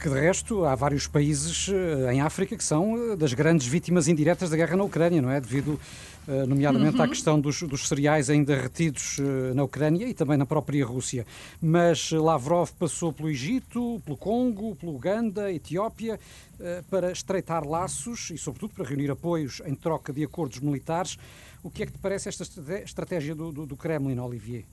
que 0.00 0.08
de 0.08 0.14
resto 0.14 0.64
há 0.64 0.74
vários 0.74 1.06
países 1.06 1.68
uh, 1.68 2.10
em 2.10 2.20
África 2.20 2.56
que 2.56 2.64
são 2.64 3.16
das 3.16 3.32
grandes 3.32 3.66
vítimas 3.66 4.06
indiretas 4.06 4.50
da 4.50 4.56
guerra 4.56 4.76
na 4.76 4.84
Ucrânia, 4.84 5.22
não 5.22 5.30
é? 5.30 5.40
Devido 5.40 5.80
eh, 6.28 6.46
nomeadamente 6.46 6.98
uhum. 6.98 7.02
à 7.02 7.08
questão 7.08 7.40
dos, 7.40 7.62
dos, 7.62 7.88
cereais 7.88 8.30
ainda 8.30 8.54
retidos 8.54 9.18
eh, 9.18 9.54
na 9.54 9.64
Ucrânia 9.64 10.06
e 10.06 10.14
também 10.14 10.36
na 10.36 10.46
própria 10.46 10.86
Rússia. 10.86 11.26
Mas 11.60 12.12
Lavrov 12.12 12.70
passou 12.78 13.12
pelo 13.12 13.28
Egito, 13.28 14.00
pelo 14.04 14.16
Congo, 14.16 14.76
pelo 14.76 14.94
Uganda, 14.94 15.52
Etiópia, 15.52 16.20
eh, 16.60 16.84
para 16.88 17.10
estreitar 17.10 17.66
laços 17.66 18.30
e, 18.30 18.38
sobretudo, 18.38 18.72
para 18.72 18.86
reunir 18.86 19.10
apoios 19.10 19.60
em 19.66 19.74
troca 19.74 20.12
de 20.12 20.22
acordos 20.22 20.60
militares. 20.60 21.18
O 21.60 21.70
que 21.70 21.82
é 21.82 21.86
que 21.86 21.92
te 21.92 21.98
parece 21.98 22.28
esta 22.28 22.44
estratégia 22.84 23.34
do, 23.34 23.50
do, 23.50 23.66
do 23.66 23.76
Kremlin, 23.76 24.18
Olivier? 24.20 24.64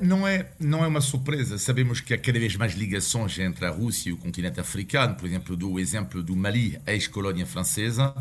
Não 0.00 0.26
é, 0.26 0.50
não 0.58 0.82
é 0.82 0.86
uma 0.86 1.00
surpresa. 1.00 1.58
Sabemos 1.58 2.00
que 2.00 2.14
há 2.14 2.18
cada 2.18 2.38
vez 2.38 2.56
mais 2.56 2.74
ligações 2.74 3.38
entre 3.38 3.66
a 3.66 3.70
Rússia 3.70 4.10
e 4.10 4.12
o 4.12 4.16
continente 4.16 4.58
africano. 4.58 5.14
Por 5.14 5.26
exemplo, 5.26 5.56
do 5.56 5.78
exemplo 5.78 6.22
do 6.22 6.34
Mali, 6.34 6.80
ex-colónia 6.86 7.46
francesa 7.46 8.14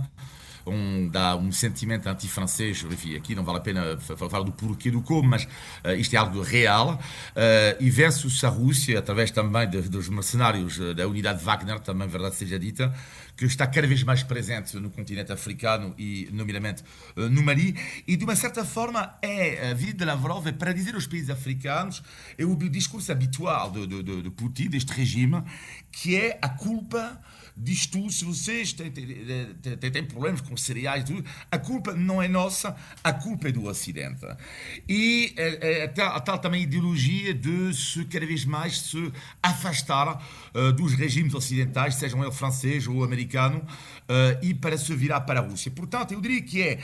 um, 0.66 1.08
dá 1.08 1.36
um 1.36 1.52
sentimento 1.52 2.08
anti-francês, 2.08 2.84
enfim, 2.84 3.16
aqui 3.16 3.36
não 3.36 3.44
vale 3.44 3.60
a 3.60 3.62
pena 3.62 3.98
falar 4.00 4.44
do 4.44 4.52
porquê 4.52 4.90
do 4.90 5.02
como, 5.02 5.30
mas 5.30 5.44
uh, 5.44 5.92
isto 5.98 6.14
é 6.14 6.18
algo 6.18 6.42
real, 6.42 6.94
uh, 6.96 7.78
e 7.80 7.90
versus 7.90 8.44
a 8.44 8.50
Rússia, 8.50 9.00
através 9.00 9.32
também 9.32 9.70
de, 9.70 9.82
dos 9.84 10.10
mercenários 10.10 10.78
uh, 10.80 10.94
da 10.94 11.08
unidade 11.08 11.44
Wagner, 11.44 11.80
também 11.80 12.08
verdade 12.08 12.36
seja 12.36 12.58
dita, 12.58 12.94
que 13.38 13.46
está 13.46 13.68
cada 13.68 13.86
vez 13.86 14.02
mais 14.04 14.24
presente 14.24 14.78
no 14.78 14.90
continente 14.90 15.32
africano 15.32 15.94
e, 15.98 16.30
nomeadamente, 16.32 16.84
no 17.18 17.44
Mali. 17.44 17.76
E, 18.08 18.16
de 18.16 18.24
uma 18.24 18.36
certa 18.36 18.64
forma, 18.64 19.14
é 19.22 19.72
a 19.72 19.74
vida 19.74 19.98
de 19.98 20.06
Lavrov 20.06 20.48
é 20.48 20.54
para 20.54 20.72
dizer 20.72 20.96
aos 20.96 21.06
países 21.06 21.30
africanos, 21.30 22.02
é 22.38 22.46
o 22.46 22.56
discurso 22.56 23.12
habitual 23.12 23.72
de, 23.72 23.88
de, 23.88 24.22
de 24.22 24.30
Putin, 24.30 24.70
deste 24.70 24.94
regime, 24.94 25.44
que 25.92 26.16
é 26.16 26.40
a 26.42 26.48
culpa 26.48 27.20
diz 27.58 27.86
tudo, 27.86 28.12
se 28.12 28.26
vocês 28.26 28.74
têm, 28.74 28.92
têm, 28.92 29.92
têm, 29.92 30.04
problemas 30.04 30.42
com 30.42 30.58
cereais, 30.58 31.06
tudo, 31.06 31.24
a 31.50 31.58
culpa 31.58 31.94
não 31.94 32.22
é 32.22 32.28
nossa, 32.28 32.76
a 33.04 33.14
culpa 33.14 33.48
é 33.48 33.52
do 33.52 33.66
Ocidente. 33.66 34.26
E 34.88 35.34
é, 35.38 35.84
é, 35.84 35.84
a, 35.86 36.20
tal, 36.20 36.38
também 36.40 36.64
ideologia 36.64 37.34
de 37.34 37.74
se 37.74 38.04
cada 38.06 38.26
vez 38.26 38.44
mais 38.44 38.82
se 38.82 39.12
afastar 39.42 40.22
uh, 40.54 40.72
dos 40.74 40.94
regimes 40.94 41.34
ocidentais, 41.34 41.96
sejam 41.96 42.22
ele 42.22 42.32
francês 42.32 42.88
ou 42.88 43.04
americano, 43.04 43.60
uh, 43.60 44.44
e 44.46 44.54
para 44.54 44.78
se 44.78 44.94
virar 44.94 45.22
para 45.22 45.40
a 45.40 45.44
Rússia. 45.44 45.72
Portanto, 45.72 46.14
eu 46.14 46.20
diria 46.20 46.42
que 46.42 46.62
é 46.62 46.80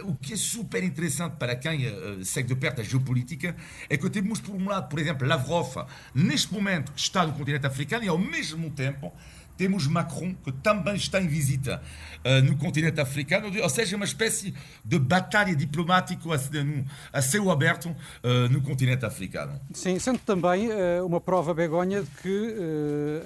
uh, 0.00 0.10
o 0.10 0.16
que 0.16 0.32
é 0.32 0.36
super 0.36 0.82
interessante 0.82 1.36
para 1.36 1.54
quem 1.54 1.86
segue 2.24 2.48
de 2.48 2.54
perto 2.54 2.80
a 2.80 2.84
geopolítica, 2.84 3.54
é 3.88 3.96
que 3.96 4.08
temos 4.08 4.40
por 4.40 4.54
um 4.54 4.68
lado, 4.68 4.88
por 4.88 4.98
exemplo, 4.98 5.26
Lavrov, 5.26 5.86
neste 6.14 6.52
momento 6.52 6.92
está 6.96 7.26
no 7.26 7.32
continente 7.34 7.66
africano, 7.66 8.04
e 8.04 8.08
ao 8.08 8.18
mesmo 8.18 8.70
tempo 8.70 9.12
temos 9.56 9.86
Macron, 9.86 10.34
que 10.44 10.52
também 10.52 10.96
está 10.96 11.20
em 11.20 11.26
visita 11.26 11.82
uh, 12.24 12.42
no 12.44 12.56
continente 12.56 13.00
africano, 13.00 13.50
ou 13.62 13.68
seja, 13.68 13.96
uma 13.96 14.04
espécie 14.04 14.54
de 14.84 14.98
batalha 14.98 15.54
diplomática 15.54 16.22
a, 16.32 17.18
a 17.18 17.22
céu 17.22 17.50
aberto 17.50 17.86
uh, 17.86 18.48
no 18.50 18.60
continente 18.62 19.04
africano. 19.04 19.58
Sim, 19.72 19.98
sendo 19.98 20.18
também 20.18 20.68
uh, 20.68 21.04
uma 21.04 21.20
prova 21.20 21.54
begonha 21.54 22.02
de 22.02 22.10
que 22.22 22.56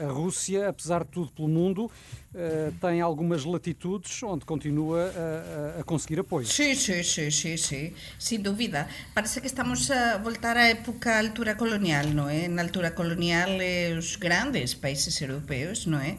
a 0.03 0.11
Rússia, 0.11 0.69
apesar 0.69 1.05
de 1.05 1.11
tudo 1.11 1.31
pelo 1.31 1.49
mundo, 1.49 1.91
Uh, 2.33 2.71
tem 2.81 3.01
algumas 3.01 3.45
latitudes 3.45 4.23
onde 4.23 4.45
continua 4.45 5.13
a, 5.77 5.81
a, 5.81 5.83
conseguir 5.83 6.21
apoio. 6.21 6.47
Sim, 6.47 6.77
sim, 6.77 7.03
sim, 7.03 7.29
sim, 7.29 7.57
sim, 7.57 7.93
sem 8.21 8.41
dúvida. 8.41 8.87
Parece 9.13 9.41
que 9.41 9.49
estamos 9.49 9.91
a 9.91 10.17
voltar 10.17 10.57
à 10.57 10.69
época 10.69 11.11
à 11.11 11.19
altura 11.19 11.57
colonial, 11.57 12.07
não 12.07 12.29
é? 12.31 12.47
Na 12.47 12.63
altura 12.63 12.93
colonial, 12.93 13.49
os 13.99 14.15
grandes 14.15 14.75
países 14.75 15.21
europeus, 15.21 15.87
não 15.87 15.99
é? 15.99 16.19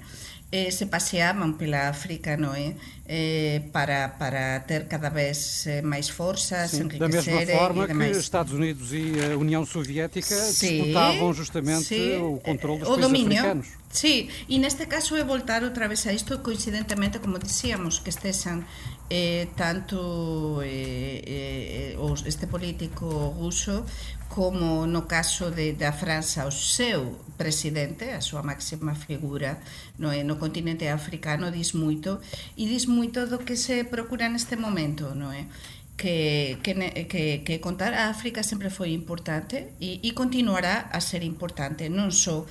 Eh, 0.51 0.70
se 0.72 0.86
paseaban 0.86 1.55
pela 1.55 1.88
África, 1.88 2.36
non 2.36 2.51
é? 2.60 2.75
Eh, 3.08 3.72
para, 3.72 4.20
para 4.20 4.60
ter 4.67 4.88
cada 4.88 5.08
vez 5.08 5.67
eh, 5.67 5.81
máis 5.81 6.12
forzas, 6.12 6.72
Sim, 6.72 6.88
Da 6.88 7.08
mesma 7.08 7.41
forma 7.48 7.88
que 7.88 8.12
os 8.12 8.17
Estados 8.20 8.51
Unidos 8.51 8.91
e 8.91 9.15
a 9.20 9.38
União 9.39 9.65
Soviética 9.65 10.36
Sim, 10.36 10.84
disputavam 10.84 11.34
justamente 11.34 11.88
sí, 11.88 12.15
o 12.20 12.39
controle 12.43 12.79
dos 12.84 12.88
o 12.88 12.96
países 12.96 13.08
dominio. 13.08 13.39
africanos. 13.39 13.67
Sí, 13.91 14.29
e 14.48 14.60
neste 14.60 14.86
caso 14.88 15.15
é 15.15 15.24
voltar 15.24 15.63
outra 15.63 15.88
vez 15.88 16.05
a 16.08 16.13
isto 16.13 16.39
coincidentemente, 16.39 17.20
como 17.20 17.39
dicíamos, 17.39 18.00
que 18.00 18.12
estesen 18.12 18.63
eh, 19.11 19.51
tanto 19.59 20.63
eh, 20.63 21.19
eh, 21.27 21.91
eh, 21.91 21.95
os, 21.99 22.23
este 22.23 22.47
político 22.47 23.35
ruso 23.35 23.83
como 24.31 24.87
no 24.87 25.03
caso 25.11 25.51
de, 25.51 25.75
da 25.75 25.91
França 25.91 26.47
o 26.47 26.55
seu 26.55 27.19
presidente, 27.35 28.15
a 28.15 28.23
súa 28.23 28.39
máxima 28.39 28.95
figura 28.95 29.59
no, 29.99 30.15
eh, 30.15 30.23
no 30.23 30.39
continente 30.39 30.87
africano, 30.87 31.51
dis 31.51 31.75
moito, 31.75 32.23
e 32.55 32.71
dis 32.71 32.87
moito 32.87 33.27
do 33.27 33.43
que 33.43 33.59
se 33.59 33.83
procura 33.83 34.31
neste 34.31 34.55
momento, 34.55 35.11
non 35.11 35.35
é? 35.35 35.51
Eh, 36.01 36.57
que, 36.63 36.73
que, 36.73 37.05
que, 37.05 37.23
que 37.43 37.55
contar 37.59 37.93
a 37.93 38.09
África 38.09 38.41
sempre 38.41 38.71
foi 38.71 38.95
importante 38.95 39.75
e, 39.77 39.99
e 40.01 40.15
continuará 40.15 40.89
a 40.89 41.03
ser 41.03 41.21
importante, 41.21 41.91
non 41.91 42.09
só 42.15 42.47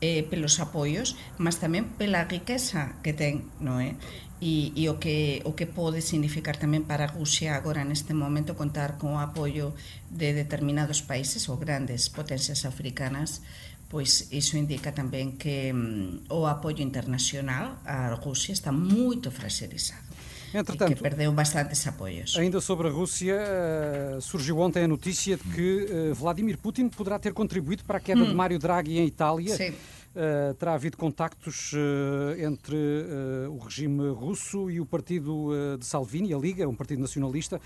eh, 0.00 0.22
pelos 0.30 0.62
apoios, 0.62 1.18
mas 1.36 1.58
tamén 1.58 1.98
pela 1.98 2.24
riqueza 2.24 2.96
que 3.02 3.12
ten, 3.12 3.50
non 3.58 3.82
é? 3.82 3.98
E, 4.44 4.76
e 4.76 4.90
o, 4.92 5.00
que, 5.00 5.40
o 5.48 5.56
que 5.56 5.64
pode 5.64 6.04
significar 6.04 6.60
tamén 6.60 6.84
para 6.84 7.08
Rusia 7.08 7.56
agora 7.56 7.80
neste 7.80 8.12
momento 8.12 8.52
contar 8.52 9.00
con 9.00 9.16
o 9.16 9.18
apoio 9.18 9.72
de 10.12 10.36
determinados 10.36 11.00
países 11.00 11.48
ou 11.48 11.56
grandes 11.56 12.12
potencias 12.12 12.68
africanas 12.68 13.40
pois 13.88 14.28
iso 14.36 14.60
indica 14.60 14.92
tamén 14.92 15.40
que 15.40 15.72
mm, 15.72 16.28
o 16.28 16.44
apoio 16.44 16.84
internacional 16.84 17.80
a 17.88 18.12
Rusia 18.20 18.52
está 18.52 18.68
moito 18.68 19.32
fragilizado. 19.32 20.04
Entretanto, 20.52 20.92
que 20.92 21.00
perdeu 21.00 21.32
bastantes 21.32 21.80
apoios. 21.88 22.36
Ainda 22.36 22.60
sobre 22.60 22.86
a 22.86 22.92
Rússia, 22.92 23.40
uh, 23.40 24.20
surgiu 24.20 24.60
ontem 24.60 24.84
a 24.84 24.88
notícia 24.88 25.40
de 25.40 25.44
que 25.50 25.68
uh, 25.88 26.14
Vladimir 26.14 26.58
Putin 26.58 26.92
poderá 26.92 27.18
ter 27.18 27.32
contribuído 27.32 27.82
para 27.82 27.96
a 27.96 28.00
queda 28.00 28.22
hum. 28.22 28.28
de 28.28 28.34
Mário 28.34 28.58
Draghi 28.58 28.98
em 28.98 29.06
Itália. 29.06 29.56
Sim 29.56 29.72
Uh, 30.14 30.54
terá 30.54 30.74
havido 30.74 30.96
contactos 30.96 31.72
uh, 31.72 32.40
entre 32.40 32.76
uh, 32.76 33.50
o 33.50 33.58
regime 33.58 34.10
russo 34.10 34.70
e 34.70 34.80
o 34.80 34.86
partido 34.86 35.50
de 35.76 35.84
Salvini, 35.84 36.32
a 36.32 36.38
Liga, 36.38 36.68
um 36.68 36.74
partido 36.74 37.00
nacionalista, 37.00 37.60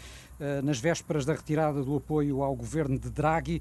nas 0.62 0.78
vésperas 0.78 1.24
da 1.24 1.34
retirada 1.34 1.82
do 1.82 1.96
apoio 1.96 2.42
ao 2.42 2.54
governo 2.54 2.98
de 2.98 3.10
Draghi. 3.10 3.60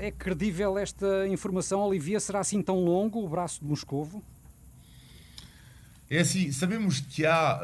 é 0.00 0.12
credível 0.16 0.76
esta 0.78 1.26
informação, 1.26 1.80
Olivia? 1.80 2.20
Será 2.20 2.40
assim 2.40 2.62
tão 2.62 2.84
longo 2.84 3.24
o 3.24 3.28
braço 3.28 3.60
de 3.60 3.66
Moscovo? 3.66 4.22
É 6.10 6.20
assim, 6.20 6.50
sabemos 6.52 7.00
que 7.00 7.26
há 7.26 7.60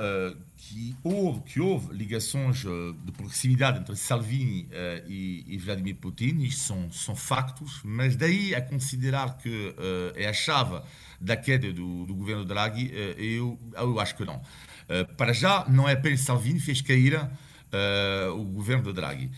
que 0.74 0.96
houve, 1.04 1.40
que 1.40 1.60
houve 1.60 1.94
ligações 1.94 2.64
uh, 2.64 2.92
de 3.04 3.12
proximidade 3.12 3.78
entre 3.78 3.94
Salvini 3.96 4.62
uh, 4.64 5.08
e, 5.08 5.44
e, 5.46 5.58
Vladimir 5.58 5.96
Putin, 5.96 6.40
isto 6.40 6.62
são, 6.62 6.90
são 6.90 7.14
factos, 7.14 7.80
mas 7.84 8.16
daí 8.16 8.54
a 8.54 8.60
considerar 8.62 9.38
que 9.38 9.48
uh, 9.48 10.12
é 10.16 10.26
a 10.26 10.32
chave 10.32 10.80
da 11.20 11.36
queda 11.36 11.72
do, 11.72 12.06
do 12.06 12.14
governo 12.14 12.44
Draghi, 12.44 12.90
eu, 13.16 13.58
eu 13.76 14.00
acho 14.00 14.14
que 14.14 14.24
não. 14.26 14.42
para 15.16 15.32
já, 15.32 15.64
não 15.68 15.88
é 15.88 15.92
apenas 15.92 16.20
Salvini 16.20 16.60
fez 16.60 16.82
cair 16.82 17.18
o 18.36 18.44
governo 18.44 18.84
de 18.84 18.92
Draghi. 18.92 19.30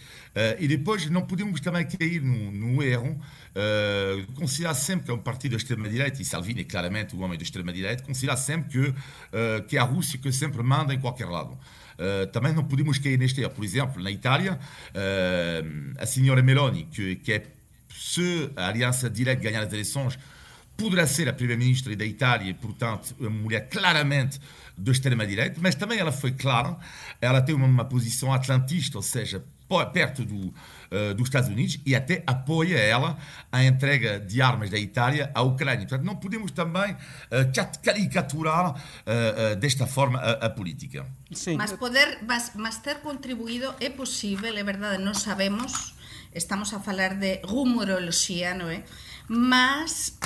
e 0.59 0.69
depois, 0.69 1.09
não 1.11 1.23
podemos 1.23 1.61
também 1.61 1.87
cair 1.87 2.21
no, 2.23 2.51
no 2.53 2.83
erro 2.83 3.21
Uh, 3.57 4.31
considerar 4.35 4.75
sempre 4.75 5.07
que 5.07 5.11
é 5.11 5.15
um 5.15 5.19
partido 5.19 5.53
da 5.53 5.57
extrema-direita, 5.57 6.21
e 6.21 6.25
Salvini 6.27 6.61
é 6.61 6.65
claramente 6.65 7.17
o 7.17 7.21
homem 7.21 7.39
da 7.39 7.43
extrema-direita, 7.43 8.03
considerar 8.03 8.37
sempre 8.37 8.69
que, 8.71 8.89
uh, 8.89 9.63
que 9.67 9.79
é 9.79 9.81
a 9.81 9.83
Rússia 9.83 10.19
que 10.19 10.31
sempre 10.31 10.63
manda 10.63 10.93
em 10.93 11.01
qualquer 11.01 11.25
lado. 11.25 11.53
Uh, 11.53 12.27
também 12.33 12.53
não 12.53 12.63
podemos 12.63 12.99
cair 12.99 13.19
neste 13.19 13.41
erro. 13.41 13.53
Por 13.53 13.65
exemplo, 13.65 14.03
na 14.03 14.11
Itália, 14.11 14.61
a 15.99 16.05
senhora 16.05 16.43
Meloni, 16.43 16.85
que, 16.93 17.17
que 17.17 17.33
é, 17.33 17.47
se 17.89 18.51
a 18.57 18.69
aliança 18.69 19.09
direta 19.09 19.41
ganhar 19.41 19.63
as 19.63 19.73
eleições, 19.73 20.19
poderá 20.77 21.07
ser 21.07 21.29
a 21.29 21.33
primeira-ministra 21.33 21.95
da 21.97 22.05
Itália, 22.05 22.55
portanto, 22.55 23.15
uma 23.19 23.31
mulher 23.31 23.69
claramente 23.69 24.41
da 24.77 24.93
extrema-direita, 24.93 25.59
mas 25.61 25.75
também 25.75 25.99
ela 25.99 26.13
foi 26.13 26.33
clara, 26.33 26.77
ela 27.21 27.41
tem 27.41 27.55
uma, 27.55 27.67
uma 27.67 27.85
posição 27.85 28.33
atlantista, 28.33 28.99
ou 28.99 29.03
seja, 29.03 29.43
perto 29.93 30.25
do, 30.25 30.37
uh, 30.47 31.15
dos 31.17 31.27
Estados 31.27 31.49
Unidos 31.49 31.81
e 31.85 31.95
até 31.95 32.23
apoia 32.27 32.77
ela 32.77 33.19
a 33.51 33.65
entrega 33.65 34.21
de 34.21 34.41
armas 34.41 34.71
da 34.71 34.79
Itália 34.79 35.31
à 35.35 35.43
Ucrânia. 35.43 35.87
Portanto, 35.87 36.05
não 36.05 36.17
podemos 36.17 36.53
também 36.53 36.93
uh, 36.93 37.79
caricaturar 37.83 38.71
uh, 38.75 39.57
desta 39.57 39.87
forma 39.87 40.19
a, 40.19 40.47
a 40.47 40.51
política. 40.51 41.07
Sim. 41.33 41.57
Mas, 41.57 41.73
poder, 41.73 42.19
mas, 42.23 42.53
mas 42.55 42.79
ter 42.79 42.97
contribuído 43.01 43.75
é 43.81 43.91
possível, 43.91 44.57
é 44.57 44.63
verdade, 44.63 45.03
não 45.03 45.15
sabemos, 45.15 45.95
estamos 46.35 46.73
a 46.73 46.79
falar 46.79 47.15
de 47.15 47.41
rumorologia, 47.43 48.55
não 48.55 48.69
é? 48.69 48.85
Mas 49.29 50.17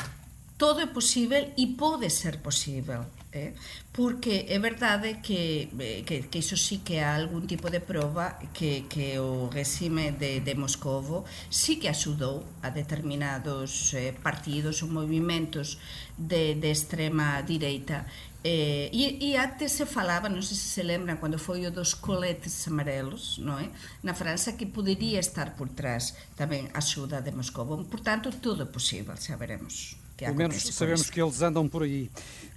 todo 0.60 0.78
é 0.84 0.88
possível 0.98 1.42
e 1.56 1.64
pode 1.80 2.12
ser 2.12 2.44
possível. 2.44 3.02
Eh? 3.32 3.54
porque 3.92 4.46
é 4.48 4.58
verdade 4.58 5.22
que, 5.22 5.70
eh, 5.78 6.02
que, 6.02 6.26
que 6.26 6.38
iso 6.42 6.56
sí 6.56 6.82
que 6.82 6.98
há 6.98 7.14
algún 7.14 7.46
tipo 7.46 7.70
de 7.70 7.78
prova 7.78 8.42
que, 8.52 8.90
que 8.90 9.22
o 9.22 9.46
regime 9.46 10.10
de, 10.10 10.42
de 10.42 10.54
Moscovo 10.58 11.24
sí 11.48 11.78
que 11.78 11.86
axudou 11.86 12.42
a 12.58 12.74
determinados 12.74 13.94
eh, 13.94 14.10
partidos 14.18 14.82
ou 14.82 14.90
movimentos 14.90 15.78
de, 16.18 16.58
de 16.58 16.68
extrema 16.74 17.38
direita 17.46 18.06
Eh, 18.42 18.88
e, 18.90 19.20
e 19.20 19.36
antes 19.36 19.76
se 19.76 19.84
falaba, 19.84 20.32
non 20.32 20.40
sei 20.40 20.56
se 20.56 20.80
se 20.80 20.80
lembran, 20.80 21.20
cando 21.20 21.36
foi 21.36 21.68
o 21.68 21.70
dos 21.70 21.92
coletes 21.92 22.56
amarelos, 22.72 23.36
non 23.36 23.60
é? 23.60 23.68
Na 24.00 24.16
França, 24.16 24.56
que 24.56 24.64
podería 24.64 25.20
estar 25.20 25.60
por 25.60 25.68
trás 25.76 26.16
tamén 26.40 26.72
a 26.72 26.80
axuda 26.80 27.20
de 27.20 27.36
Moscovo. 27.36 27.76
Portanto, 27.84 28.32
tudo 28.40 28.64
é 28.64 28.68
possível, 28.72 29.12
xa 29.20 29.36
veremos. 29.36 29.99
Pelo 30.26 30.36
menos 30.36 30.62
sabemos 30.62 31.08
que 31.08 31.20
eles 31.20 31.42
andam 31.42 31.68
por 31.68 31.82
aí. 31.82 32.10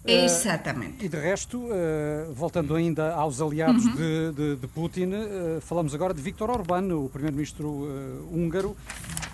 Exatamente. 0.05 1.01
Uh, 1.01 1.05
e 1.05 1.09
de 1.09 1.17
resto, 1.17 1.57
uh, 1.57 2.33
voltando 2.33 2.75
ainda 2.75 3.13
aos 3.13 3.39
aliados 3.39 3.85
uhum. 3.85 3.95
de, 3.95 4.31
de, 4.33 4.55
de, 4.57 4.67
Putin, 4.67 5.11
uh, 5.13 5.61
falamos 5.61 5.95
agora 5.95 6.13
de 6.13 6.21
Viktor 6.21 6.49
Orbán, 6.49 6.93
o 6.93 7.09
primeiro-ministro 7.09 7.87
húngaro, 8.31 8.75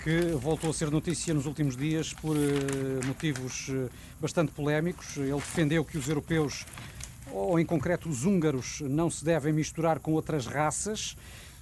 que 0.04 0.22
voltou 0.34 0.70
a 0.70 0.74
ser 0.74 0.92
notícia 0.92 1.34
nos 1.34 1.46
últimos 1.46 1.76
dias 1.76 2.14
por 2.14 2.36
motivos 3.06 3.70
bastante 4.20 4.52
polémicos. 4.52 5.18
Ele 5.18 5.34
defendeu 5.34 5.84
que 5.84 5.98
os 5.98 6.08
europeus, 6.08 6.66
ou 7.32 7.60
em 7.60 7.66
concreto 7.66 8.08
os 8.08 8.24
húngaros, 8.24 8.82
não 8.82 9.10
se 9.10 9.26
devem 9.26 9.52
misturar 9.52 10.00
com 10.00 10.14
outras 10.14 10.46
raças. 10.46 11.18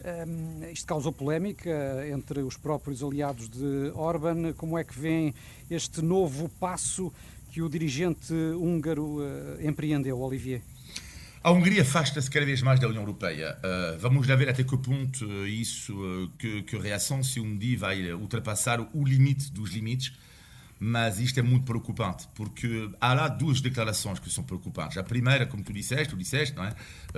Um, 0.05 0.71
isto 0.71 0.85
causou 0.85 1.11
polémica 1.11 2.07
entre 2.07 2.41
os 2.41 2.55
próprios 2.55 3.03
aliados 3.03 3.49
de 3.49 3.91
Orban. 3.95 4.53
Como 4.53 4.77
é 4.77 4.83
que 4.83 4.97
vem 4.97 5.33
este 5.69 6.01
novo 6.01 6.49
passo 6.59 7.11
que 7.51 7.61
o 7.61 7.69
dirigente 7.69 8.33
húngaro 8.33 9.19
empreendeu, 9.61 10.19
Olivier? 10.19 10.61
A 11.47 11.51
Hungria 11.51 11.81
afasta-se 11.81 12.29
cada 12.29 12.45
vez 12.45 12.61
mais 12.61 12.77
da 12.77 12.89
União 12.89 13.01
Europeia. 13.01 13.57
Uh, 13.59 13.97
vamos 13.99 14.27
lá 14.27 14.35
ver 14.35 14.49
até 14.49 14.65
que 14.65 14.77
ponto 14.77 15.25
uh, 15.25 15.47
isso, 15.47 15.93
uh, 15.93 16.29
que, 16.37 16.63
que, 16.63 16.77
reação 16.77 17.23
se 17.23 17.39
um 17.39 17.57
dia 17.57 17.77
vai 17.77 18.11
ultrapassar 18.11 18.81
o 18.81 19.05
limite 19.05 19.49
dos 19.53 19.71
limites. 19.71 20.11
Mas 20.79 21.19
isto 21.19 21.39
é 21.39 21.41
muito 21.41 21.65
preocupante, 21.65 22.27
porque 22.35 22.89
há 23.01 23.13
lá 23.13 23.27
duas 23.27 23.59
declarações 23.61 24.19
que 24.19 24.29
são 24.29 24.43
preocupantes. 24.43 24.97
A 24.97 25.03
primeira, 25.03 25.45
como 25.47 25.63
tu 25.63 25.73
disseste, 25.73 26.09
tu 26.09 26.17
disseste, 26.17 26.55
não 26.55 26.65
é? 26.65 26.75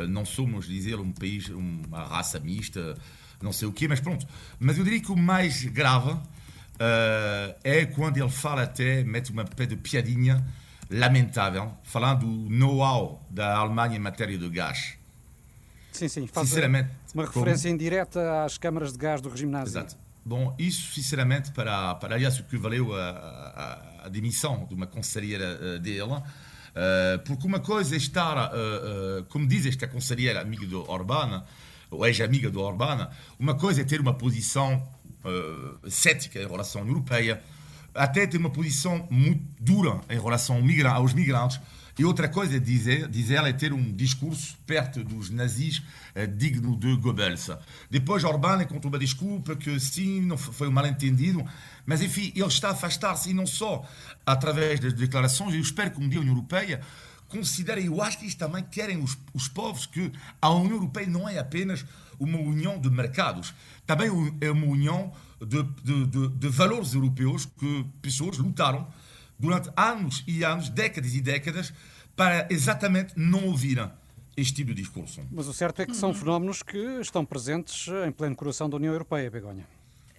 Não 0.08 0.26
somos, 0.26 0.66
dizer, 0.66 0.98
um 1.00 1.12
país, 1.12 1.50
uma 1.50 2.06
raça 2.06 2.40
mista, 2.40 2.98
não 3.42 3.52
sei 3.52 3.68
o 3.68 3.74
quê, 3.74 3.88
mas 3.88 4.00
pronto. 4.00 4.26
Mas 4.60 4.78
eu 4.78 4.84
diria 4.86 5.02
que 5.02 5.12
o 5.12 5.18
mais 5.18 5.66
grave 5.66 6.18
é 7.64 7.86
quando 7.86 8.18
ele 8.18 8.30
fala 8.30 8.64
até, 8.64 9.04
mete 9.04 9.32
uma 9.32 9.44
pé 9.44 9.66
de 9.66 9.76
piadinha, 9.76 10.42
lamentável, 10.90 11.74
falando 11.84 12.26
do 12.26 12.50
know-how 12.50 13.22
da 13.30 13.58
Alemanha 13.58 13.98
em 13.98 14.00
matéria 14.00 14.38
de 14.38 14.50
gás. 14.50 14.94
Sim, 15.92 16.08
sim, 16.08 16.28
faz 16.28 16.48
sinceramente, 16.48 16.90
uma 17.14 17.26
referência 17.26 17.70
como... 17.70 17.76
indireta 17.76 18.46
às 18.46 18.58
câmaras 18.58 18.94
de 18.94 18.98
gás 18.98 19.20
do 19.20 19.28
regime 19.28 19.52
nazi. 19.52 19.72
Exato. 19.72 19.98
Bom, 20.30 20.56
isso, 20.60 20.94
sinceramente, 20.94 21.50
para, 21.50 21.96
para 21.96 22.14
aliás, 22.14 22.38
o 22.38 22.44
que 22.44 22.56
valeu 22.56 22.94
a, 22.94 23.10
a, 23.10 24.06
a 24.06 24.10
demissão 24.10 24.68
de 24.70 24.76
uma 24.76 24.86
conselheira 24.86 25.60
uh, 25.60 25.80
dele, 25.80 26.04
uh, 26.04 26.22
porque 27.26 27.48
uma 27.48 27.60
coisa 27.60 27.96
é 27.96 27.98
estar, 27.98 28.54
uh, 28.54 29.24
como 29.30 29.48
diz 29.48 29.66
esta 29.66 29.88
conselheira 29.88 30.40
amiga 30.40 30.68
do 30.68 30.88
Orbán, 30.88 31.44
ou 31.90 32.06
ex-amiga 32.06 32.52
do 32.52 32.62
Orbán, 32.62 33.10
uma 33.40 33.56
coisa 33.56 33.82
é 33.82 33.84
ter 33.84 34.00
uma 34.00 34.14
posição 34.14 34.88
cética 35.90 36.40
em 36.40 36.48
relação 36.48 36.82
à 36.82 36.84
União 36.84 36.98
Europeia, 36.98 37.42
até 37.94 38.26
tem 38.28 38.40
uma 38.40 38.50
posição 38.50 39.08
muito 39.10 39.44
dura 39.60 40.02
em 40.10 40.20
relação 40.20 40.62
aos 40.94 41.14
migrantes. 41.14 41.60
E 41.98 42.06
outra 42.06 42.30
coisa, 42.30 42.58
diz, 42.58 42.86
diz 43.10 43.30
ela, 43.30 43.50
é 43.50 43.54
ter 43.54 43.74
um 43.74 43.92
discurso 43.92 44.58
perto 44.66 45.04
dos 45.04 45.30
nazis 45.30 45.84
eh, 46.16 46.26
digno 46.26 46.78
de 46.78 46.96
Goebbels. 46.96 47.50
Depois, 47.92 48.24
Orbán 48.24 48.62
encontrou 48.62 48.90
uma 48.90 48.98
desculpa 48.98 49.54
que 49.54 49.78
sim, 49.82 50.22
não 50.22 50.38
foi 50.38 50.70
um 50.70 50.72
mal-entendido, 50.72 51.46
mas 51.86 52.02
enfim, 52.02 52.32
ele 52.34 52.48
está 52.48 52.70
a 52.70 52.72
afastar-se 52.72 53.32
e 53.32 53.34
não 53.34 53.46
só 53.46 53.86
através 54.26 54.80
das 54.80 54.94
declarações. 54.94 55.54
Eu 55.54 55.60
espero 55.60 55.92
que 55.92 56.00
um 56.00 56.08
dia 56.08 56.20
a 56.20 56.22
União 56.22 56.36
Europeia 56.36 56.80
considere, 57.28 57.86
eu 57.86 58.02
acho 58.02 58.18
que 58.20 58.26
isto 58.26 58.40
também 58.40 58.64
querem 58.64 59.04
os, 59.04 59.18
os 59.34 59.50
povos, 59.50 59.86
que 59.86 60.10
a 60.42 60.50
União 60.52 60.78
Europeia 60.78 61.08
não 61.08 61.28
é 61.28 61.38
apenas 61.38 61.86
uma 62.18 62.40
união 62.40 62.80
de 62.80 62.90
mercados, 62.90 63.54
também 63.86 64.10
é 64.40 64.50
uma 64.50 64.66
união 64.66 65.12
de, 65.40 65.64
de, 65.84 66.06
de, 66.06 66.28
de 66.30 66.48
valores 66.50 66.94
europeus 66.94 67.46
que 67.46 67.86
pessoas 68.02 68.38
lutaram 68.38 68.88
durante 69.38 69.70
anos 69.76 70.24
e 70.28 70.44
anos, 70.44 70.70
décadas 70.70 71.14
e 71.14 71.22
décadas, 71.22 71.74
para 72.16 72.48
exatamente 72.50 73.14
não 73.16 73.46
ouvirem 73.46 73.90
este 74.36 74.54
tipo 74.54 74.74
de 74.74 74.82
discurso. 74.82 75.22
Mas 75.32 75.48
o 75.48 75.54
certo 75.54 75.82
é 75.82 75.86
que 75.86 75.96
são 75.96 76.14
fenómenos 76.14 76.62
que 76.62 76.78
estão 77.02 77.26
presentes 77.26 77.88
em 78.06 78.12
pleno 78.12 78.36
coração 78.36 78.70
da 78.70 78.78
União 78.78 78.94
Europeia, 78.94 79.30
Begonha. 79.30 79.66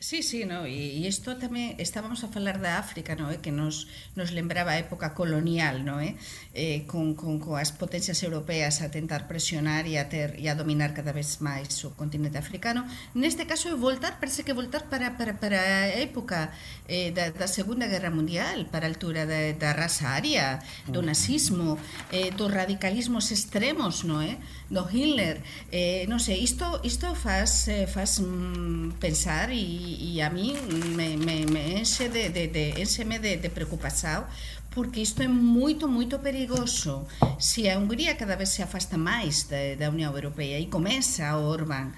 Sí, 0.02 0.22
sí, 0.22 0.46
no, 0.46 0.64
e 0.64 1.04
isto 1.04 1.36
tamén 1.36 1.76
estábamos 1.76 2.24
a 2.24 2.32
falar 2.32 2.56
da 2.56 2.80
África, 2.80 3.12
no, 3.20 3.28
eh, 3.28 3.36
que 3.44 3.52
nos, 3.52 3.84
nos 4.16 4.32
lembraba 4.32 4.72
a 4.72 4.80
época 4.80 5.12
colonial, 5.12 5.84
no, 5.84 6.00
eh, 6.00 6.16
eh 6.56 6.88
con, 6.88 7.12
con, 7.12 7.36
con 7.36 7.60
as 7.60 7.68
potencias 7.76 8.24
europeas 8.24 8.80
a 8.80 8.88
tentar 8.88 9.28
presionar 9.28 9.84
e 9.84 10.00
a 10.00 10.08
ter 10.08 10.40
e 10.40 10.48
a 10.48 10.56
dominar 10.56 10.96
cada 10.96 11.12
vez 11.12 11.44
máis 11.44 11.84
o 11.84 11.92
continente 11.92 12.40
africano. 12.40 12.88
Neste 13.12 13.44
caso 13.44 13.68
é 13.68 13.76
voltar, 13.76 14.16
parece 14.16 14.40
que 14.40 14.56
voltar 14.56 14.88
para, 14.88 15.20
para, 15.20 15.36
para 15.36 15.60
a 15.60 15.92
época 15.92 16.48
eh, 16.88 17.12
da, 17.12 17.28
da 17.36 17.44
Segunda 17.44 17.84
Guerra 17.84 18.08
Mundial, 18.08 18.72
para 18.72 18.88
a 18.88 18.90
altura 18.96 19.28
da, 19.28 19.52
da 19.52 19.76
raza 19.76 20.16
aria, 20.16 20.64
do 20.88 21.04
nazismo, 21.04 21.76
eh, 22.08 22.32
dos 22.32 22.48
radicalismos 22.48 23.28
extremos, 23.36 24.08
no, 24.08 24.24
eh, 24.24 24.40
do 24.72 24.80
Hitler. 24.88 25.44
Eh, 25.68 26.08
non 26.08 26.24
sei, 26.24 26.40
isto, 26.40 26.80
isto 26.88 27.12
faz, 27.12 27.68
eh, 27.68 27.84
faz 27.84 28.16
mm, 28.16 28.96
pensar 28.96 29.52
e 29.52 29.89
e 29.98 30.22
a 30.22 30.30
mí 30.30 30.54
me, 30.96 31.16
me, 31.16 31.46
me 31.46 31.78
enche 31.78 32.08
de, 32.08 32.30
de, 32.30 32.48
de, 32.48 32.80
encheme 32.80 33.18
de, 33.18 33.36
de 33.36 33.50
preocupación 33.50 34.24
porque 34.70 35.00
isto 35.00 35.22
é 35.22 35.28
moito, 35.28 35.88
moito 35.88 36.20
perigoso. 36.20 37.06
Se 37.38 37.68
a 37.68 37.78
Hungría 37.78 38.14
cada 38.14 38.36
vez 38.36 38.50
se 38.50 38.62
afasta 38.62 38.96
máis 38.96 39.50
da, 39.50 39.74
da 39.74 39.90
Unión 39.90 40.14
Europea 40.14 40.62
e 40.62 40.70
comeza 40.70 41.26
a 41.26 41.38
Orbán 41.38 41.92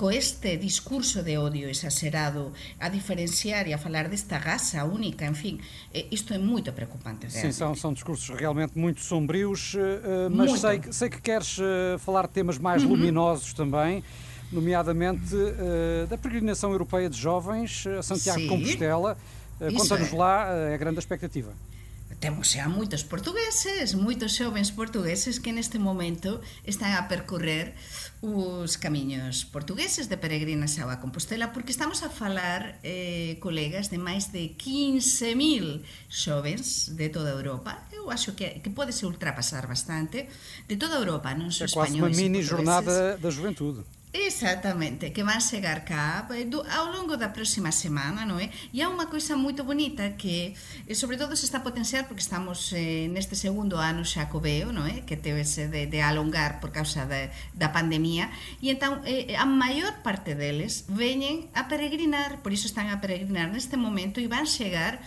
co 0.00 0.10
este 0.10 0.56
discurso 0.56 1.22
de 1.22 1.36
odio 1.36 1.68
exagerado 1.68 2.56
a 2.80 2.88
diferenciar 2.88 3.68
e 3.68 3.76
a 3.76 3.78
falar 3.78 4.08
desta 4.08 4.40
raça 4.40 4.82
única, 4.88 5.28
en 5.28 5.36
fin, 5.36 5.60
isto 6.10 6.32
é 6.32 6.38
moito 6.40 6.72
preocupante. 6.72 7.28
Realmente. 7.28 7.52
Sim, 7.52 7.52
são, 7.52 7.76
são 7.76 7.92
discursos 7.92 8.32
realmente 8.32 8.72
muito 8.78 9.04
sombrios, 9.04 9.76
eh, 9.76 10.28
mas 10.32 10.48
muito. 10.48 10.60
Sei, 10.60 10.80
sei 10.90 11.08
que 11.10 11.20
queres 11.20 11.58
eh, 11.60 11.98
falar 12.00 12.26
de 12.26 12.32
temas 12.32 12.56
mais 12.56 12.82
uhum. 12.82 12.96
luminosos 12.96 13.52
também 13.52 14.02
nomeadamente 14.54 15.34
uh, 15.34 16.06
da 16.06 16.16
peregrinação 16.16 16.70
europeia 16.70 17.10
de 17.10 17.18
jovens 17.18 17.84
a 17.86 18.02
Santiago 18.02 18.40
de 18.40 18.48
Compostela. 18.48 19.18
Uh, 19.60 19.74
Conta-nos 19.74 20.12
é. 20.12 20.16
lá 20.16 20.46
uh, 20.46 20.74
a 20.74 20.76
grande 20.76 20.98
expectativa. 20.98 21.52
Temos 22.20 22.52
xa 22.52 22.68
moitos 22.68 23.02
portugueses, 23.02 23.92
moitos 23.94 24.32
xovens 24.32 24.70
portugueses 24.70 25.42
que 25.42 25.52
neste 25.52 25.78
momento 25.78 26.40
están 26.64 26.94
a 26.94 27.10
percorrer 27.10 27.74
os 28.22 28.78
camiños 28.80 29.44
portugueses 29.44 30.08
de 30.08 30.16
peregrinación 30.16 30.88
a 30.88 31.02
Compostela 31.02 31.52
porque 31.52 31.74
estamos 31.74 32.00
a 32.00 32.08
falar, 32.08 32.80
eh, 32.80 33.36
colegas, 33.44 33.90
de 33.90 33.98
máis 33.98 34.30
de 34.32 34.56
15.000 34.56 35.84
xovens 36.08 36.94
de 36.94 37.10
toda 37.10 37.34
Europa. 37.34 37.84
Eu 37.92 38.08
acho 38.08 38.32
que, 38.32 38.62
que 38.62 38.70
pode 38.70 38.94
se 38.94 39.04
ultrapasar 39.04 39.66
bastante 39.66 40.30
de 40.64 40.76
toda 40.80 40.96
Europa, 40.96 41.34
non 41.34 41.50
só 41.52 41.66
é 41.66 41.72
quase 41.72 41.98
unha 41.98 42.08
mini 42.08 42.40
jornada 42.40 43.20
da 43.20 43.28
juventude. 43.28 43.84
Exactamente, 44.16 45.12
que 45.12 45.24
van 45.24 45.40
chegar 45.40 45.84
cá 45.84 46.22
eh, 46.30 46.46
ao 46.70 46.86
longo 46.94 47.18
da 47.18 47.34
próxima 47.34 47.74
semana, 47.74 48.22
non 48.22 48.38
é? 48.38 48.46
E 48.70 48.78
há 48.78 48.86
unha 48.86 49.10
coisa 49.10 49.34
bonita 49.66 50.14
que, 50.14 50.54
eh, 50.86 50.94
sobre 50.94 51.18
todo, 51.18 51.34
se 51.34 51.42
está 51.42 51.58
a 51.58 51.66
porque 52.06 52.22
estamos 52.22 52.70
eh, 52.78 53.10
neste 53.10 53.34
segundo 53.34 53.74
ano 53.74 54.06
xa 54.06 54.30
coveo, 54.30 54.70
non 54.70 54.86
é? 54.86 55.02
Que 55.02 55.18
teve 55.18 55.42
ese 55.42 55.66
de, 55.66 55.90
de 55.90 55.98
alongar 55.98 56.62
por 56.62 56.70
causa 56.70 57.10
de, 57.10 57.34
da 57.58 57.74
pandemia, 57.74 58.30
e 58.62 58.70
entón 58.70 59.02
eh, 59.02 59.34
a 59.34 59.50
maior 59.50 59.98
parte 60.06 60.38
deles 60.38 60.86
veñen 60.86 61.50
a 61.50 61.66
peregrinar, 61.66 62.38
por 62.38 62.54
iso 62.54 62.70
están 62.70 62.94
a 62.94 63.02
peregrinar 63.02 63.50
neste 63.50 63.74
momento 63.74 64.22
e 64.22 64.30
van 64.30 64.46
chegar 64.46 65.02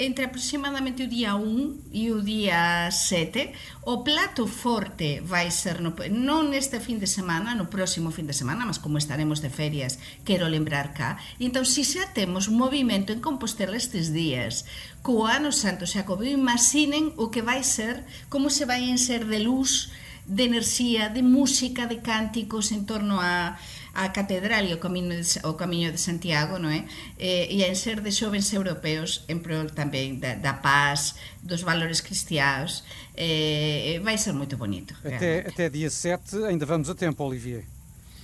entre 0.00 0.24
aproximadamente 0.24 1.04
o 1.04 1.12
día 1.12 1.36
1 1.36 1.92
e 1.92 2.08
o 2.08 2.24
día 2.24 2.88
7 2.88 3.52
o 3.84 4.00
plato 4.00 4.48
forte 4.48 5.20
vai 5.20 5.52
ser 5.52 5.84
no, 5.84 5.92
non 6.08 6.48
neste 6.48 6.80
fin 6.80 6.96
de 6.96 7.04
semana 7.04 7.52
no 7.52 7.68
próximo 7.68 8.08
fin 8.08 8.24
de 8.24 8.32
semana 8.32 8.64
mas 8.64 8.80
como 8.80 8.96
estaremos 8.96 9.44
de 9.44 9.52
ferias 9.52 10.00
quero 10.24 10.48
lembrar 10.48 10.96
cá 10.96 11.20
entón 11.36 11.68
se 11.68 11.84
xa 11.84 12.16
temos 12.16 12.48
movimento 12.48 13.12
en 13.12 13.20
Compostela 13.20 13.76
estes 13.76 14.08
días 14.08 14.64
co 15.04 15.28
ano 15.28 15.52
santo 15.52 15.84
xa 15.84 16.08
como 16.08 16.24
imaginen 16.24 17.12
o 17.20 17.28
que 17.28 17.44
vai 17.44 17.60
ser 17.60 18.08
como 18.32 18.48
se 18.48 18.64
vai 18.64 18.88
enser 18.88 19.28
de 19.28 19.44
luz 19.44 19.92
de 20.30 20.44
enerxía, 20.44 21.08
de 21.08 21.22
música, 21.22 21.86
de 21.86 21.98
cánticos 21.98 22.70
en 22.70 22.86
torno 22.86 23.20
a 23.20 23.58
a 23.94 24.08
catedral 24.10 24.64
e 24.66 24.74
o 24.74 24.78
camiño 24.78 25.16
de, 25.16 25.24
o 25.44 25.54
camiño 25.54 25.90
de 25.90 25.98
Santiago, 25.98 26.58
non 26.58 26.70
é? 26.70 26.86
Eh, 27.18 27.50
e 27.50 27.64
en 27.66 27.74
ser 27.74 28.00
de 28.00 28.10
xovens 28.12 28.52
europeos 28.54 29.24
en 29.26 29.42
prol 29.42 29.70
tamén 29.74 30.22
da, 30.22 30.38
da 30.38 30.54
paz, 30.58 31.18
dos 31.42 31.62
valores 31.62 32.00
cristianos, 32.00 32.84
eh, 33.16 33.98
vai 34.02 34.16
ser 34.18 34.32
moito 34.32 34.56
bonito. 34.56 34.94
Até, 35.02 35.46
até 35.48 35.68
dia 35.68 35.90
7 35.90 36.44
ainda 36.46 36.66
vamos 36.66 36.88
a 36.88 36.94
tempo, 36.94 37.24
Olivier. 37.24 37.64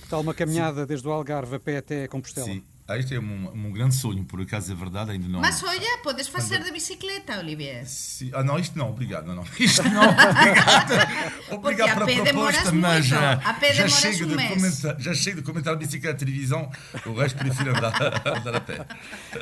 Que 0.01 0.07
tal 0.09 0.21
uma 0.21 0.33
caminhada 0.33 0.81
Sim. 0.81 0.87
desde 0.87 1.07
o 1.07 1.11
Algarve 1.11 1.55
a 1.55 1.59
pé 1.59 1.77
até 1.77 2.07
Compostela? 2.07 2.47
Sim. 2.47 2.63
Ah, 2.89 2.97
este 2.97 3.15
é 3.15 3.19
um, 3.19 3.49
um, 3.53 3.71
grande 3.73 3.95
sonho, 3.95 4.23
por 4.23 4.39
acaso 4.39 4.71
é 4.71 4.75
verdade, 4.75 5.11
ainda 5.11 5.27
não. 5.27 5.41
Mas 5.41 5.61
olha, 5.61 5.97
podes 6.01 6.29
fazer 6.29 6.63
de 6.63 6.71
bicicleta, 6.71 7.37
Olivier. 7.37 7.85
Sim. 7.85 8.31
Ah, 8.33 8.41
não, 8.41 8.57
isto 8.57 8.77
não, 8.77 8.89
obrigado. 8.89 9.27
Não, 9.27 9.35
não. 9.35 9.43
Isto 9.59 9.83
não, 9.89 10.03
obrigado. 10.09 11.51
obrigado 11.51 12.05
pela 12.05 12.23
proposta, 12.23 12.71
mas 12.71 13.05
já, 13.05 13.41
já, 13.73 13.87
chego 13.89 14.25
um 14.25 14.37
de 14.37 14.47
comentar, 14.47 14.99
já 15.01 15.13
chego 15.13 15.37
de 15.37 15.43
comentar 15.43 15.73
a 15.73 15.75
bicicleta 15.75 16.13
na 16.13 16.19
televisão, 16.19 16.71
o 17.05 17.13
resto 17.13 17.37
prefiro 17.37 17.71
andar, 17.71 17.93
andar 18.25 18.55
a 18.55 18.61
pé. 18.61 18.85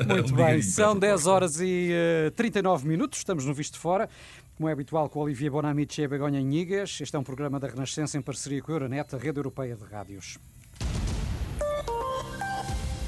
Muito 0.07 0.33
bem, 0.33 0.61
são 0.63 0.97
10 0.97 1.27
horas 1.27 1.59
e 1.59 1.91
uh, 1.91 2.27
eh, 2.27 2.31
39 2.35 2.87
minutos, 2.87 3.19
estamos 3.19 3.45
no 3.45 3.53
Visto 3.53 3.77
Fora. 3.77 4.09
Como 4.57 4.67
é 4.69 4.71
habitual 4.71 5.07
com 5.07 5.19
Olivier 5.19 5.51
Bonamici 5.51 6.01
e 6.01 6.07
Begonha 6.07 6.39
Inigas, 6.39 6.97
este 6.99 7.15
é 7.15 7.19
um 7.19 7.23
programa 7.23 7.59
da 7.59 7.67
Renascença 7.67 8.17
em 8.17 8.21
parceria 8.21 8.61
com 8.61 8.71
a 8.71 8.75
Euronet, 8.75 9.13
a 9.13 9.19
rede 9.19 9.37
europeia 9.37 9.75
de 9.75 9.83
rádios. 9.83 10.39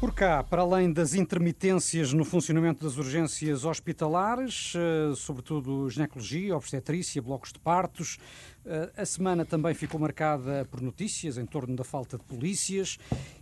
Por 0.00 0.14
cá, 0.14 0.42
para 0.42 0.62
além 0.62 0.90
das 0.90 1.12
intermitências 1.12 2.14
no 2.14 2.24
funcionamento 2.24 2.82
das 2.82 2.96
urgências 2.96 3.66
hospitalares, 3.66 4.72
eh, 4.74 5.14
sobretudo 5.14 5.90
ginecologia, 5.90 6.56
obstetrícia, 6.56 7.20
blocos 7.20 7.52
de 7.52 7.58
partos, 7.58 8.18
eh, 8.64 8.90
a 8.96 9.04
semana 9.04 9.44
também 9.44 9.74
ficou 9.74 10.00
marcada 10.00 10.66
por 10.70 10.80
notícias 10.80 11.36
em 11.36 11.44
torno 11.44 11.76
da 11.76 11.84
falta 11.84 12.16
de 12.16 12.24
polícias 12.24 12.96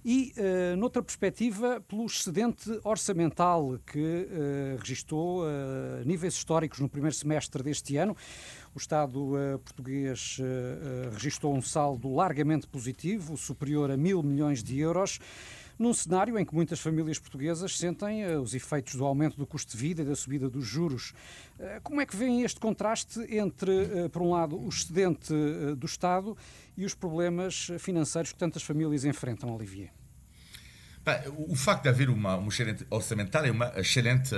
e, 0.05 0.33
eh, 0.37 0.75
noutra 0.75 1.01
perspectiva, 1.01 1.81
pelo 1.87 2.07
excedente 2.07 2.69
orçamental 2.83 3.79
que 3.87 4.27
registou 4.81 5.45
níveis 6.05 6.35
históricos 6.35 6.81
no 6.81 6.89
primeiro 6.89 7.15
semestre 7.15 7.63
deste 7.63 7.97
ano. 7.97 8.17
O 8.75 8.79
Estado 8.79 9.61
português 9.65 10.39
registrou 11.13 11.55
um 11.55 11.63
saldo 11.63 12.13
largamente 12.13 12.67
positivo, 12.67 13.37
superior 13.37 13.91
a 13.91 13.97
mil 13.97 14.23
milhões 14.23 14.63
de 14.63 14.79
euros 14.81 15.21
num 15.79 15.95
cenário 15.95 16.39
em 16.39 16.45
que 16.45 16.55
muitas 16.55 16.81
famílias 16.81 17.19
portuguesas 17.19 17.79
sentem 17.79 18.27
uh, 18.27 18.41
os 18.41 18.55
efeitos 18.55 18.95
do 18.97 19.05
aumento 19.05 19.37
do 19.37 19.47
custo 19.47 19.73
de 19.73 19.79
vida 19.79 20.03
e 20.03 20.05
da 20.05 20.17
subida 20.17 20.49
dos 20.49 20.67
juros. 20.67 21.15
Uh, 21.59 21.81
como 21.83 22.01
é 22.01 22.07
que 22.07 22.17
vem 22.17 22.43
este 22.43 22.59
contraste 22.59 23.21
entre, 23.35 23.71
uh, 23.71 24.11
por 24.11 24.23
um 24.23 24.31
lado, 24.31 24.59
o 24.59 24.69
excedente 24.69 25.33
do 25.77 25.87
Estado 25.87 26.37
e 26.77 26.85
os 26.85 26.95
problemas 26.95 27.71
financeiros 27.79 28.33
que 28.33 28.39
tantas 28.39 28.63
famílias 28.63 29.05
enfrentam, 29.05 29.55
Olivier? 29.55 29.91
o 31.49 31.57
facto 31.57 31.85
de 31.85 31.89
haver 31.89 32.11
uma, 32.11 32.37
um 32.37 32.49
excelente 32.49 32.87
orçamentário 32.91 33.49
é 33.49 33.51
uma 33.51 33.73
excelente 33.77 34.35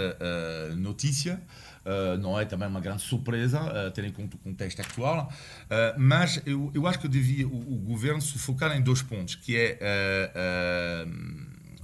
notícia. 0.77 1.43
Uh, 1.85 2.19
não 2.19 2.39
é 2.39 2.45
também 2.45 2.69
uma 2.69 2.81
grande 2.81 3.03
surpresa, 3.03 3.61
uh, 3.61 3.91
tendo 3.91 4.09
em 4.09 4.13
conta 4.13 4.37
o 4.37 4.39
contexto 4.39 4.81
atual, 4.81 5.33
uh, 5.65 5.99
mas 5.99 6.41
eu, 6.45 6.71
eu 6.75 6.87
acho 6.87 6.99
que 6.99 7.09
devia 7.09 7.49
o, 7.49 7.75
o, 7.75 7.77
governo 7.79 8.21
se 8.21 8.39
focar 8.39 8.77
em 8.77 8.83
dois 8.83 9.01
pontos, 9.01 9.35
que 9.35 9.57
é 9.57 9.79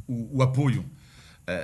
o, 0.07 0.39
o, 0.39 0.43
apoio 0.43 0.85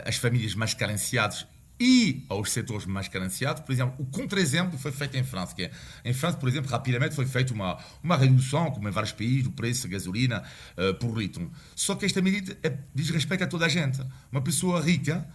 às 0.06 0.16
famílias 0.16 0.54
mais 0.54 0.72
carenciadas 0.72 1.46
e 1.82 2.24
aos 2.28 2.52
setores 2.52 2.86
mais 2.86 3.08
carenciados. 3.08 3.62
Por 3.62 3.72
exemplo, 3.72 3.94
o 3.98 4.06
contra-exemplo 4.06 4.78
foi 4.78 4.92
feito 4.92 5.16
em 5.16 5.24
França. 5.24 5.52
Que 5.52 5.64
é, 5.64 5.70
em 6.04 6.12
França, 6.12 6.36
por 6.36 6.48
exemplo, 6.48 6.70
rapidamente 6.70 7.14
foi 7.14 7.26
feita 7.26 7.52
uma, 7.52 7.76
uma 8.02 8.16
redução, 8.16 8.70
como 8.70 8.88
em 8.88 8.92
vários 8.92 9.10
países, 9.10 9.42
do 9.42 9.50
preço 9.50 9.88
da 9.88 9.92
gasolina 9.92 10.44
uh, 10.76 10.94
por 10.94 11.18
litro. 11.18 11.50
Só 11.74 11.96
que 11.96 12.06
esta 12.06 12.22
medida 12.22 12.56
é, 12.62 12.72
diz 12.94 13.10
respeito 13.10 13.42
a 13.42 13.46
toda 13.48 13.66
a 13.66 13.68
gente. 13.68 14.00
Uma 14.30 14.40
pessoa 14.40 14.80
rica 14.80 15.26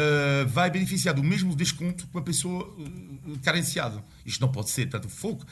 uh, 0.00 0.48
vai 0.48 0.70
beneficiar 0.70 1.14
do 1.14 1.22
mesmo 1.22 1.54
desconto 1.54 2.06
que 2.06 2.14
uma 2.14 2.22
pessoa 2.22 2.64
uh, 2.64 3.38
carenciada. 3.42 4.02
Isto 4.24 4.40
não 4.40 4.50
pode 4.50 4.70
ser. 4.70 4.88
Portanto, 4.88 5.06
o 5.06 5.14
foco 5.14 5.46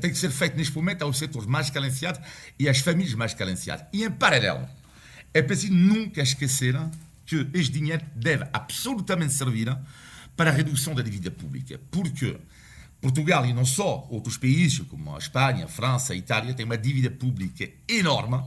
tem 0.00 0.10
que 0.10 0.18
ser 0.18 0.30
feito 0.30 0.56
neste 0.56 0.74
momento 0.74 1.02
aos 1.02 1.18
setores 1.18 1.46
mais 1.46 1.70
carenciados 1.70 2.20
e 2.58 2.68
às 2.68 2.78
famílias 2.78 3.14
mais 3.14 3.34
carenciadas. 3.34 3.86
E, 3.92 4.04
em 4.04 4.10
paralelo, 4.10 4.68
é 5.32 5.42
preciso 5.42 5.72
nunca 5.72 6.22
esquecer 6.22 6.78
que 7.26 7.46
este 7.54 7.72
dinheiro 7.72 8.04
deve 8.14 8.46
absolutamente 8.52 9.32
servir 9.32 9.74
para 10.36 10.50
a 10.50 10.52
redução 10.52 10.94
da 10.94 11.02
dívida 11.02 11.30
pública. 11.30 11.80
Porque 11.90 12.36
Portugal 13.00 13.44
e 13.46 13.52
não 13.52 13.64
só 13.64 14.06
outros 14.10 14.36
países, 14.36 14.80
como 14.80 15.14
a 15.14 15.18
Espanha, 15.18 15.64
a 15.64 15.68
França, 15.68 16.12
a 16.12 16.16
Itália, 16.16 16.54
têm 16.54 16.64
uma 16.64 16.78
dívida 16.78 17.10
pública 17.10 17.68
enorme 17.88 18.42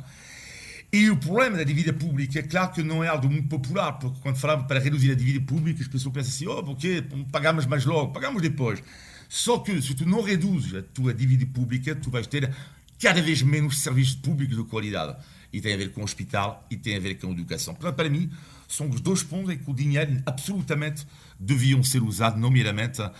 e 0.92 1.10
o 1.10 1.18
problema 1.18 1.58
da 1.58 1.64
dívida 1.64 1.92
pública, 1.92 2.40
é 2.40 2.44
claro 2.44 2.72
que 2.72 2.82
não 2.82 3.04
é 3.04 3.10
algo 3.10 3.30
muito 3.30 3.50
popular, 3.50 3.94
porque 3.94 4.20
quando 4.22 4.38
falamos 4.38 4.68
para 4.68 4.80
reduzir 4.80 5.12
a 5.12 5.16
dívida 5.16 5.46
pública, 5.46 5.82
as 5.82 5.88
pessoas 5.88 6.14
pensam 6.14 6.30
assim, 6.30 6.48
oh, 6.48 6.64
porque 6.64 7.04
pagamos 7.32 7.66
mais 7.66 7.84
logo, 7.86 8.14
pagamos 8.14 8.42
depois. 8.42 8.82
Só 9.28 9.60
que 9.60 9.82
se 9.82 9.94
tu 9.94 10.08
não 10.08 10.22
reduzes 10.22 10.74
a 10.74 10.82
tua 10.82 11.14
dívida 11.14 11.46
pública, 11.46 11.94
tu 11.94 12.10
vais 12.10 12.26
ter 12.26 12.54
cada 13.02 13.22
vez 13.22 13.42
menos 13.42 13.80
serviços 13.80 14.16
públicos 14.16 14.56
de 14.56 14.64
qualidade. 14.64 15.18
E 15.52 15.60
tem 15.60 15.74
a 15.74 15.78
ver 15.78 15.92
com 15.92 16.02
o 16.02 16.04
hospital 16.04 16.66
e 16.70 16.78
tem 16.78 16.96
a 16.96 17.00
ver 17.00 17.16
com 17.16 17.28
a 17.28 17.32
educação. 17.32 17.74
Para, 17.76 17.92
para 17.92 18.10
mim, 18.10 18.32
são 18.68 18.90
os 18.90 19.02
dois 19.02 19.24
pontos 19.24 19.54
em 19.54 19.58
que 19.58 19.70
o 19.70 19.74
dinheiro 19.74 20.22
absolutamente 20.26 21.06
deviam 21.40 21.84
ser 21.84 22.02
usados, 22.02 22.40
nomeadamente, 22.40 23.02
uh, 23.02 23.14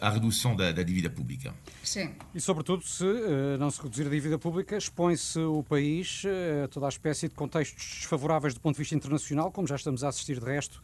à 0.00 0.10
redução 0.10 0.56
da, 0.56 0.72
da, 0.72 0.82
dívida 0.82 1.08
pública. 1.08 1.54
Sim. 1.82 2.10
E, 2.34 2.40
sobretudo, 2.40 2.84
se 2.84 3.04
uh, 3.04 3.56
não 3.58 3.70
se 3.70 3.80
reduzir 3.80 4.06
a 4.06 4.10
dívida 4.10 4.38
pública, 4.38 4.76
expõe-se 4.76 5.38
o 5.38 5.62
país 5.62 6.24
uh, 6.24 6.64
a 6.64 6.68
toda 6.68 6.86
a 6.86 6.88
espécie 6.88 7.28
de 7.28 7.34
contextos 7.34 7.98
desfavoráveis 8.00 8.54
do 8.54 8.60
ponto 8.60 8.74
de 8.74 8.80
vista 8.80 8.94
internacional, 8.94 9.50
como 9.50 9.66
já 9.66 9.76
estamos 9.76 10.02
a 10.02 10.08
assistir 10.08 10.38
de 10.38 10.44
resto 10.44 10.82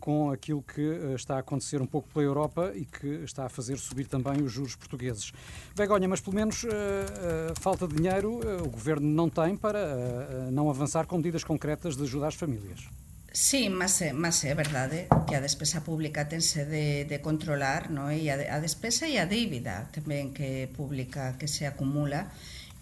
com 0.00 0.30
aquilo 0.30 0.62
que 0.62 0.80
está 1.14 1.36
a 1.36 1.40
acontecer 1.40 1.80
um 1.80 1.86
pouco 1.86 2.08
pela 2.08 2.24
Europa 2.24 2.72
e 2.74 2.86
que 2.86 3.06
está 3.22 3.44
a 3.44 3.48
fazer 3.48 3.76
subir 3.76 4.06
também 4.06 4.42
os 4.42 4.50
juros 4.50 4.74
portugueses. 4.74 5.30
Begonha, 5.76 6.08
mas 6.08 6.20
pelo 6.20 6.34
menos 6.34 6.64
uh, 6.64 6.68
uh, 6.68 7.60
falta 7.60 7.86
de 7.86 7.96
dinheiro 7.96 8.40
uh, 8.40 8.64
o 8.64 8.70
Governo 8.70 9.06
não 9.06 9.28
tem 9.28 9.54
para 9.54 10.50
não 10.50 10.70
avançar 10.70 11.06
com 11.06 11.18
medidas 11.18 11.44
concretas 11.44 11.96
de 11.96 12.02
ajuda 12.02 12.28
às 12.28 12.34
famílias. 12.34 12.88
Sí, 13.32 13.70
mas, 13.70 14.02
mas 14.12 14.42
é 14.44 14.54
verdade 14.54 15.06
que 15.26 15.34
a 15.36 15.40
despesa 15.40 15.86
pública 15.86 16.26
tense 16.26 16.64
de, 16.66 17.04
de 17.04 17.18
controlar, 17.22 17.88
no? 17.88 18.10
e 18.10 18.26
a, 18.26 18.34
a 18.56 18.58
despesa 18.58 19.06
e 19.06 19.22
a 19.22 19.24
dívida 19.24 19.86
tamén 19.94 20.34
que 20.34 20.66
pública 20.74 21.38
que 21.38 21.46
se 21.46 21.62
acumula, 21.62 22.26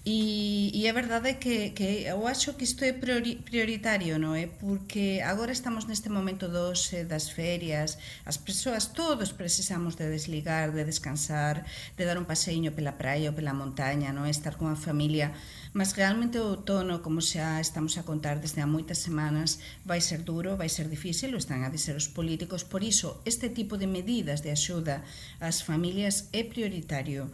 E, 0.05 0.71
e 0.73 0.87
é 0.87 0.93
verdade 0.93 1.35
que, 1.35 1.71
que 1.71 2.05
eu 2.07 2.27
acho 2.27 2.55
que 2.55 2.65
isto 2.65 2.85
é 2.85 2.93
priori, 2.93 3.37
prioritario, 3.45 4.17
non 4.17 4.33
é? 4.33 4.47
Eh? 4.47 4.49
Porque 4.49 5.21
agora 5.21 5.53
estamos 5.53 5.85
neste 5.85 6.09
momento 6.09 6.49
dos, 6.49 6.95
das 7.05 7.29
ferias, 7.29 7.99
as 8.25 8.39
persoas, 8.41 8.95
todos 8.95 9.37
precisamos 9.37 10.01
de 10.01 10.09
desligar, 10.09 10.73
de 10.73 10.87
descansar, 10.87 11.67
de 11.99 12.05
dar 12.09 12.17
un 12.17 12.25
paseiño 12.25 12.73
pela 12.73 12.97
praia 12.97 13.29
ou 13.29 13.37
pela 13.37 13.53
montaña, 13.53 14.15
non 14.15 14.25
é? 14.25 14.33
Eh? 14.33 14.37
Estar 14.39 14.57
con 14.57 14.73
a 14.73 14.79
familia, 14.79 15.35
mas 15.77 15.93
realmente 15.93 16.41
o 16.41 16.57
outono, 16.57 17.05
como 17.05 17.21
xa 17.21 17.61
estamos 17.61 18.01
a 18.01 18.07
contar 18.07 18.41
desde 18.41 18.65
há 18.65 18.67
moitas 18.71 19.05
semanas, 19.05 19.61
vai 19.85 20.01
ser 20.01 20.25
duro, 20.25 20.57
vai 20.57 20.73
ser 20.73 20.89
difícil, 20.89 21.37
o 21.37 21.43
están 21.43 21.67
a 21.67 21.75
dizer 21.75 21.93
os 21.99 22.09
políticos, 22.09 22.65
por 22.65 22.81
iso 22.81 23.21
este 23.29 23.53
tipo 23.53 23.77
de 23.77 23.91
medidas 23.91 24.41
de 24.41 24.55
axuda 24.55 25.05
ás 25.37 25.61
familias 25.61 26.33
é 26.33 26.49
prioritario. 26.49 27.29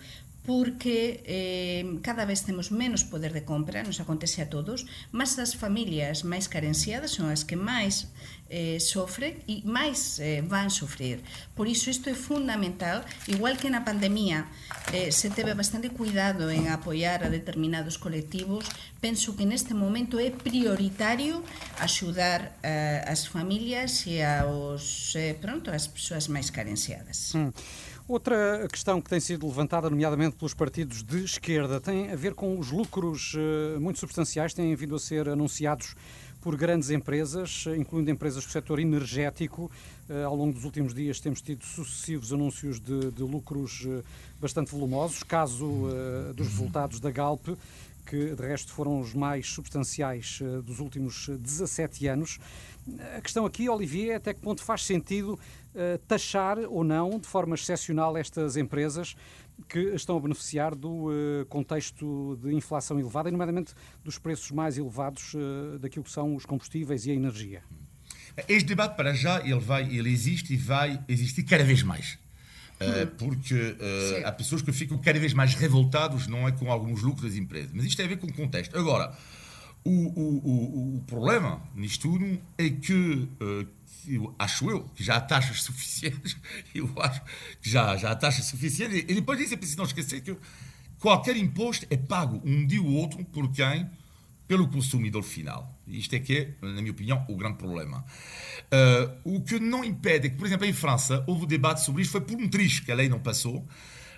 Porque 0.45 1.25
eh, 1.25 1.99
cada 2.05 2.29
vez 2.29 2.45
temos 2.45 2.71
menos 2.71 3.03
poder 3.03 3.33
de 3.33 3.49
compra, 3.49 3.83
nos 3.83 4.01
acontece 4.01 4.45
a 4.45 4.51
todos, 4.53 4.85
mas 5.11 5.41
as 5.41 5.57
familias 5.57 6.21
máis 6.23 6.53
carenciadas 6.53 7.17
son 7.17 7.33
as 7.33 7.49
que 7.49 7.57
máis 7.57 8.13
eh, 8.53 8.77
sofren 8.77 9.41
e 9.49 9.65
máis 9.65 10.21
eh, 10.21 10.45
van 10.45 10.69
sofrer. 10.69 11.25
Por 11.57 11.65
iso 11.65 11.89
isto 11.89 12.13
é 12.13 12.15
fundamental, 12.15 13.03
igual 13.27 13.57
que 13.57 13.73
na 13.73 13.89
pandemia 13.89 14.45
eh, 14.93 15.09
se 15.09 15.33
teve 15.33 15.57
bastante 15.57 15.89
cuidado 15.89 16.53
en 16.53 16.69
apoiar 16.69 17.25
a 17.25 17.33
determinados 17.33 17.97
colectivos, 17.97 18.69
penso 19.01 19.33
que 19.33 19.49
neste 19.49 19.73
momento 19.73 20.21
é 20.21 20.29
prioritario 20.29 21.41
axudar 21.81 22.61
eh, 22.61 23.01
as 23.09 23.25
familias 23.25 24.05
e 24.05 24.21
aos, 24.21 25.17
eh, 25.17 25.33
pronto, 25.41 25.73
as 25.73 25.89
persoas 25.89 26.29
máis 26.29 26.53
carenciadas. 26.53 27.33
Hum. 27.33 27.49
Outra 28.07 28.69
questão 28.71 29.01
que 29.01 29.09
tem 29.09 29.19
sido 29.19 29.47
levantada, 29.47 29.89
nomeadamente 29.89 30.37
pelos 30.37 30.53
partidos 30.53 31.03
de 31.03 31.25
esquerda, 31.25 31.81
tem 31.81 32.11
a 32.11 32.17
ver 32.17 32.35
com 32.35 32.59
os 32.59 32.71
lucros 32.71 33.33
uh, 33.33 33.81
muito 33.81 33.99
substanciais 33.99 34.53
que 34.53 34.61
têm 34.61 34.75
vindo 34.77 34.95
a 34.95 34.99
ser 34.99 35.27
anunciados 35.27 35.95
por 36.43 36.55
grandes 36.55 36.91
empresas, 36.91 37.65
incluindo 37.79 38.11
empresas 38.11 38.45
do 38.45 38.51
setor 38.53 38.79
energético. 38.79 39.71
Uh, 40.07 40.27
ao 40.27 40.37
longo 40.37 40.53
dos 40.53 40.67
últimos 40.67 40.93
dias 40.93 41.19
temos 41.19 41.41
tido 41.41 41.65
sucessivos 41.65 42.31
anúncios 42.31 42.79
de, 42.79 43.11
de 43.11 43.23
lucros 43.23 43.87
uh, 43.87 44.05
bastante 44.39 44.71
volumosos. 44.71 45.23
Caso 45.23 45.89
dos 46.35 46.47
resultados 46.47 47.01
da 47.01 47.11
Galp, 47.11 47.49
que 48.05 48.35
de 48.35 48.43
resto 48.47 48.71
foram 48.71 49.01
os 49.01 49.15
mais 49.15 49.49
substanciais 49.49 50.43
dos 50.67 50.79
últimos 50.79 51.31
17 51.31 52.07
anos. 52.09 52.39
A 53.17 53.23
questão 53.23 53.47
aqui, 53.47 53.67
Olivier, 53.67 54.11
é 54.11 54.15
até 54.17 54.35
que 54.35 54.41
ponto 54.41 54.63
faz 54.63 54.85
sentido 54.85 55.39
taxar 56.07 56.59
ou 56.59 56.85
não, 56.85 57.19
de 57.19 57.27
forma 57.27 57.55
excepcional, 57.55 58.17
estas 58.17 58.57
empresas 58.57 59.17
que 59.69 59.79
estão 59.95 60.17
a 60.17 60.21
beneficiar 60.21 60.75
do 60.75 61.09
uh, 61.09 61.47
contexto 61.49 62.39
de 62.43 62.55
inflação 62.55 62.99
elevada, 62.99 63.29
e 63.29 63.33
nomeadamente 63.33 63.73
dos 64.05 64.19
preços 64.19 64.51
mais 64.51 64.77
elevados 64.77 65.35
uh, 65.35 65.79
daquilo 65.79 66.05
que 66.05 66.11
são 66.11 66.35
os 66.35 66.45
combustíveis 66.45 67.07
e 67.07 67.11
a 67.11 67.15
energia. 67.15 67.63
Este 68.49 68.67
debate, 68.67 68.97
para 68.97 69.15
já, 69.15 69.41
ele, 69.41 69.61
vai, 69.61 69.85
ele 69.85 70.11
existe 70.11 70.55
e 70.55 70.57
vai 70.57 71.01
existir 71.09 71.45
cada 71.45 71.63
vez 71.63 71.83
mais. 71.83 72.19
Uh, 72.75 73.07
porque 73.17 73.55
uh, 73.55 74.27
há 74.27 74.33
pessoas 74.33 74.61
que 74.61 74.73
ficam 74.73 74.99
cada 74.99 75.19
vez 75.21 75.33
mais 75.33 75.55
revoltados, 75.55 76.27
não 76.27 76.49
é 76.49 76.53
com 76.53 76.71
alguns 76.71 77.03
lucros 77.03 77.31
das 77.31 77.37
empresas. 77.37 77.71
Mas 77.73 77.85
isto 77.85 77.97
tem 77.97 78.07
a 78.07 78.09
ver 78.09 78.17
com 78.17 78.27
o 78.27 78.33
contexto. 78.33 78.77
Agora, 78.77 79.17
o, 79.85 79.91
o, 79.91 80.41
o, 80.45 80.97
o 80.97 81.05
problema 81.07 81.63
nisto 81.75 82.09
tudo 82.09 82.41
é 82.57 82.71
que, 82.71 83.29
uh, 83.41 83.67
eu, 84.09 84.35
acho 84.39 84.71
eu, 84.71 84.83
que 84.95 85.05
já 85.05 85.17
há 85.17 85.21
taxas 85.21 85.63
suficientes, 85.63 86.37
eu 86.75 86.91
acho 87.01 87.21
que 87.61 87.71
já, 87.71 87.97
já 87.97 88.11
há 88.11 88.17
taxas 88.17 88.47
suficientes, 88.47 88.99
e 88.99 89.15
depois 89.15 89.39
disso 89.39 89.55
é 89.55 89.57
preciso 89.57 89.79
não 89.79 89.85
esquecer 89.85 90.23
que 90.23 90.35
qualquer 90.99 91.37
imposto 91.37 91.87
é 91.91 91.97
pago 91.97 92.41
um 92.45 92.67
dia 92.67 92.83
ou 92.83 92.93
outro 92.93 93.23
por 93.27 93.51
quem? 93.53 93.89
Pelo 94.49 94.69
consumidor 94.69 95.23
final. 95.23 95.75
Isto 95.89 96.17
é 96.17 96.21
que 96.21 96.37
é, 96.37 96.67
na 96.67 96.81
minha 96.81 96.91
opinião, 96.91 97.25
o 97.29 97.37
grande 97.37 97.57
problema. 97.57 98.05
Uh, 99.25 99.37
o 99.37 99.41
que 99.41 99.59
não 99.59 99.83
impede 99.83 100.27
é 100.27 100.31
que, 100.31 100.37
por 100.37 100.47
exemplo, 100.47 100.67
em 100.67 100.73
França, 100.73 101.25
houve 101.27 101.45
um 101.45 101.47
debate 101.47 101.83
sobre 101.83 102.03
isto, 102.03 102.13
foi 102.13 102.21
por 102.21 102.37
um 102.37 102.47
triz 102.47 102.79
que 102.79 102.93
a 102.93 102.95
lei 102.95 103.09
não 103.09 103.19
passou, 103.19 103.67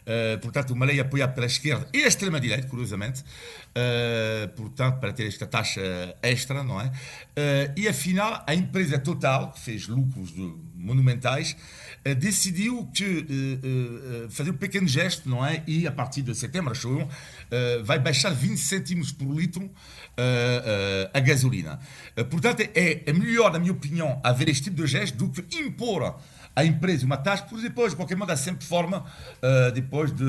Uh, 0.07 0.39
portanto, 0.39 0.71
uma 0.71 0.87
lei 0.87 1.01
apoiada 1.01 1.33
pela 1.33 1.47
esquerda 1.47 1.89
e 1.93 2.05
a 2.05 2.07
extrema-direita, 2.07 2.69
curiosamente, 2.69 3.23
uh, 3.23 4.49
portanto, 4.55 5.01
para 5.01 5.13
ter 5.13 5.27
esta 5.27 5.49
taxa 5.49 5.83
extra, 6.23 6.63
não 6.63 6.81
é? 6.81 6.85
Uh, 6.87 7.73
e 7.77 7.89
afinal, 7.89 8.45
a 8.47 8.55
empresa 8.55 9.01
Total, 9.01 9.51
que 9.51 9.59
fez 9.59 9.89
lucros 9.89 10.33
monumentais, 10.77 11.57
decidiu 12.19 12.89
que 12.95 13.27
fazer 14.31 14.53
um 14.53 14.57
pequeno 14.57 14.87
gesto, 14.87 15.29
não 15.29 15.45
é? 15.45 15.65
E 15.67 15.89
a 15.89 15.91
partir 15.91 16.23
de 16.23 16.33
setembro, 16.37 16.71
acho 16.71 16.89
eu, 16.89 17.85
vai 17.85 17.99
baixar 17.99 18.31
20 18.31 18.57
cêntimos 18.57 19.11
por 19.11 19.29
litro 19.35 19.69
a 21.13 21.19
gasolina. 21.19 21.81
portanto, 22.31 22.61
é, 22.61 23.03
é 23.07 23.13
melhor, 23.13 23.53
na 23.53 23.59
minha 23.59 23.73
opinião, 23.73 24.21
haver 24.23 24.49
este 24.49 24.65
tipo 24.65 24.77
de 24.77 24.87
gesto 24.87 25.17
do 25.17 25.43
que 25.43 25.59
impor 25.59 26.17
à 26.57 26.65
empresa 26.65 27.05
uma 27.05 27.19
taxa, 27.19 27.45
por 27.45 27.61
depois, 27.61 27.93
de 27.93 27.97
qualquer 27.97 28.17
modo, 28.17 28.33
há 28.33 28.37
sempre 28.37 28.65
forma, 28.65 29.01
uh, 29.01 29.71
depois 29.73 30.11
de 30.11 30.25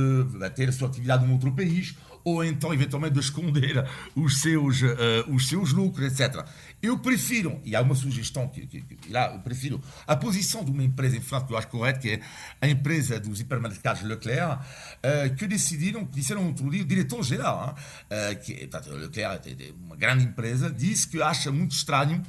ter 0.54 0.68
a 0.68 0.72
sua 0.74 0.90
atividade 0.90 1.26
num 1.26 1.32
outro 1.32 1.54
país, 1.54 1.96
ou 2.28 2.44
então, 2.44 2.74
eventualmente, 2.74 3.14
de 3.14 3.22
esconder 3.22 3.88
os 4.14 4.42
seus, 4.42 4.82
uh, 4.82 4.96
os 5.30 5.48
seus 5.48 5.72
lucros, 5.72 6.20
etc. 6.20 6.46
Eu 6.82 7.00
prefiro, 7.00 7.62
e 7.64 7.74
há 7.74 7.82
uma 7.82 7.96
sugestão 7.96 8.50
que, 8.50 8.68
que, 8.68 8.82
que 8.82 9.14
lá, 9.14 9.34
eu 9.34 9.40
prefiro 9.40 9.82
a 10.06 10.14
posição 10.14 10.66
de 10.66 10.70
uma 10.70 10.84
empresa 10.84 11.16
em 11.16 11.22
França 11.22 11.46
que 11.46 11.54
eu 11.54 11.58
acho 11.58 11.70
correta, 11.70 12.00
que 12.00 12.10
é 12.10 12.20
a 12.60 12.68
empresa 12.68 13.18
dos 13.18 13.40
hipermercados 13.40 14.04
Leclerc, 14.04 14.56
uh, 14.56 15.36
que 15.38 15.48
decidiram, 15.48 16.06
que 16.06 16.16
disseram 16.16 16.46
outro 16.46 16.70
dia, 16.70 16.84
o 16.84 16.86
diretor-geral, 16.86 17.74
uh, 18.12 18.44
que 18.44 18.68
portanto, 18.68 18.94
Leclerc 18.94 19.50
é 19.50 19.72
uma 19.86 19.96
grande 19.96 20.26
empresa, 20.26 20.70
disse 20.70 21.08
que 21.08 21.22
acha 21.22 21.50
muito 21.50 21.72
estranho 21.72 22.22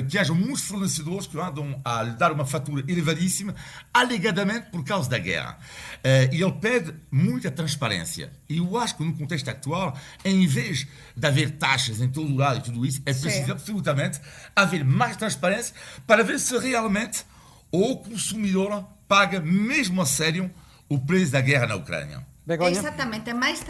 que 0.00 0.18
haja 0.18 0.32
muitos 0.32 0.62
fornecedores 0.62 1.26
que 1.26 1.38
andam 1.38 1.80
a 1.84 2.02
lhe 2.02 2.12
dar 2.12 2.32
uma 2.32 2.46
fatura 2.46 2.82
elevadíssima, 2.88 3.54
alegadamente 3.92 4.70
por 4.70 4.84
causa 4.84 5.10
da 5.10 5.18
guerra. 5.18 5.58
Eh, 6.02 6.30
e 6.32 6.42
ele 6.42 6.52
pede 6.52 6.94
muita 7.10 7.50
transparência. 7.50 8.32
E 8.48 8.58
eu 8.58 8.78
acho 8.78 8.96
que 8.96 9.04
no 9.04 9.12
contexto 9.12 9.48
atual, 9.48 9.96
em 10.24 10.46
vez 10.46 10.86
de 11.16 11.26
haver 11.26 11.50
taxas 11.52 12.00
em 12.00 12.08
todo 12.08 12.32
o 12.32 12.36
lado 12.36 12.60
e 12.60 12.62
tudo 12.62 12.86
isso, 12.86 13.00
é 13.04 13.12
preciso 13.12 13.44
Sim. 13.44 13.50
absolutamente 13.50 14.20
haver 14.56 14.84
mais 14.84 15.16
transparência 15.16 15.74
para 16.06 16.24
ver 16.24 16.38
se 16.40 16.56
realmente 16.58 17.24
o 17.70 17.96
consumidor 17.96 18.84
paga 19.06 19.40
mesmo 19.40 20.00
a 20.00 20.06
sério 20.06 20.50
o 20.88 20.98
preço 20.98 21.32
da 21.32 21.40
guerra 21.40 21.66
na 21.66 21.76
Ucrânia. 21.76 22.31
Begoña? 22.52 22.76
Exactamente, 22.76 23.32
máis, 23.32 23.64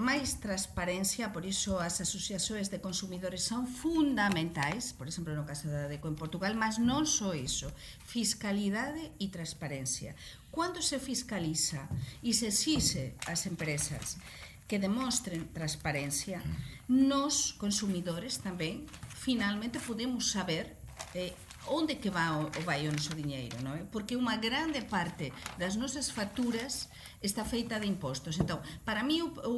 máis 0.00 0.40
transparencia, 0.40 1.28
por 1.28 1.44
iso 1.44 1.76
as 1.76 2.00
asociacións 2.00 2.72
de 2.72 2.80
consumidores 2.80 3.44
son 3.44 3.68
fundamentais, 3.68 4.96
por 4.96 5.04
exemplo, 5.04 5.36
no 5.36 5.44
caso 5.44 5.68
da 5.68 5.84
DECO 5.84 6.08
en 6.08 6.16
Portugal, 6.16 6.56
mas 6.56 6.80
non 6.80 7.04
só 7.04 7.36
iso, 7.36 7.68
fiscalidade 8.08 9.12
e 9.20 9.28
transparencia. 9.28 10.16
Cando 10.48 10.80
se 10.80 10.96
fiscaliza 10.96 11.84
e 12.24 12.32
se 12.32 12.48
exixe 12.48 13.20
as 13.28 13.44
empresas 13.44 14.16
que 14.64 14.80
demostren 14.80 15.52
transparencia, 15.52 16.40
nos 16.88 17.52
consumidores 17.60 18.40
tamén 18.40 18.88
finalmente 19.12 19.76
podemos 19.76 20.32
saber 20.32 20.72
eh, 21.12 21.36
onde 21.66 21.98
que 21.98 22.10
va 22.10 22.38
o, 22.38 22.50
vai 22.66 22.88
o 22.88 22.92
noso 22.92 23.14
diñeiro, 23.14 23.58
non 23.62 23.78
é? 23.78 23.82
Porque 23.90 24.18
unha 24.18 24.38
grande 24.38 24.82
parte 24.82 25.30
das 25.60 25.78
nosas 25.78 26.10
facturas 26.10 26.90
está 27.22 27.46
feita 27.46 27.78
de 27.78 27.86
impostos. 27.86 28.38
Entón, 28.38 28.58
para 28.82 29.06
mí 29.06 29.22
o, 29.22 29.30
o, 29.46 29.54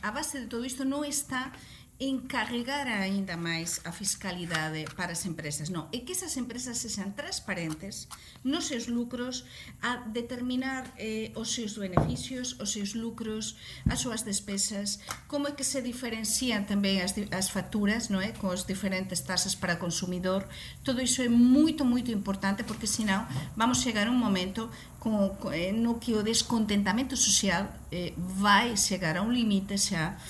a 0.00 0.10
base 0.10 0.40
de 0.40 0.48
todo 0.48 0.64
isto 0.64 0.88
non 0.88 1.04
está 1.04 1.52
encarregar 1.98 2.86
aínda 2.86 3.40
máis 3.40 3.80
a 3.88 3.92
fiscalidade 3.92 4.84
para 4.92 5.16
as 5.16 5.24
empresas. 5.24 5.72
Non, 5.72 5.88
é 5.96 6.04
que 6.04 6.12
esas 6.12 6.36
empresas 6.36 6.76
sexan 6.76 7.16
transparentes 7.16 8.04
nos 8.44 8.68
seus 8.68 8.84
lucros 8.84 9.48
a 9.80 10.04
determinar 10.12 10.84
eh, 11.00 11.32
os 11.32 11.56
seus 11.56 11.80
beneficios, 11.80 12.60
os 12.60 12.76
seus 12.76 12.92
lucros, 12.92 13.56
as 13.88 14.04
súas 14.04 14.28
despesas, 14.28 15.00
como 15.24 15.48
é 15.48 15.56
que 15.56 15.64
se 15.64 15.80
diferencian 15.80 16.68
tamén 16.68 17.00
as, 17.00 17.16
as 17.32 17.48
facturas, 17.48 18.12
non 18.12 18.20
é, 18.20 18.36
con 18.36 18.52
as 18.52 18.68
diferentes 18.68 19.24
tasas 19.24 19.56
para 19.56 19.80
consumidor. 19.80 20.44
Todo 20.84 21.00
iso 21.00 21.24
é 21.24 21.32
moito, 21.32 21.80
moito 21.88 22.12
importante 22.12 22.60
porque 22.60 22.84
senão 22.84 23.24
vamos 23.56 23.80
chegar 23.80 24.04
a 24.04 24.12
un 24.12 24.20
momento 24.20 24.68
con, 25.00 25.32
eh, 25.56 25.72
no 25.72 25.96
que 25.96 26.12
o 26.12 26.20
descontentamento 26.20 27.16
social 27.16 27.72
eh, 27.88 28.12
vai 28.18 28.76
chegar 28.76 29.16
a 29.16 29.24
un 29.24 29.32
limite 29.32 29.80
xa 29.80 30.20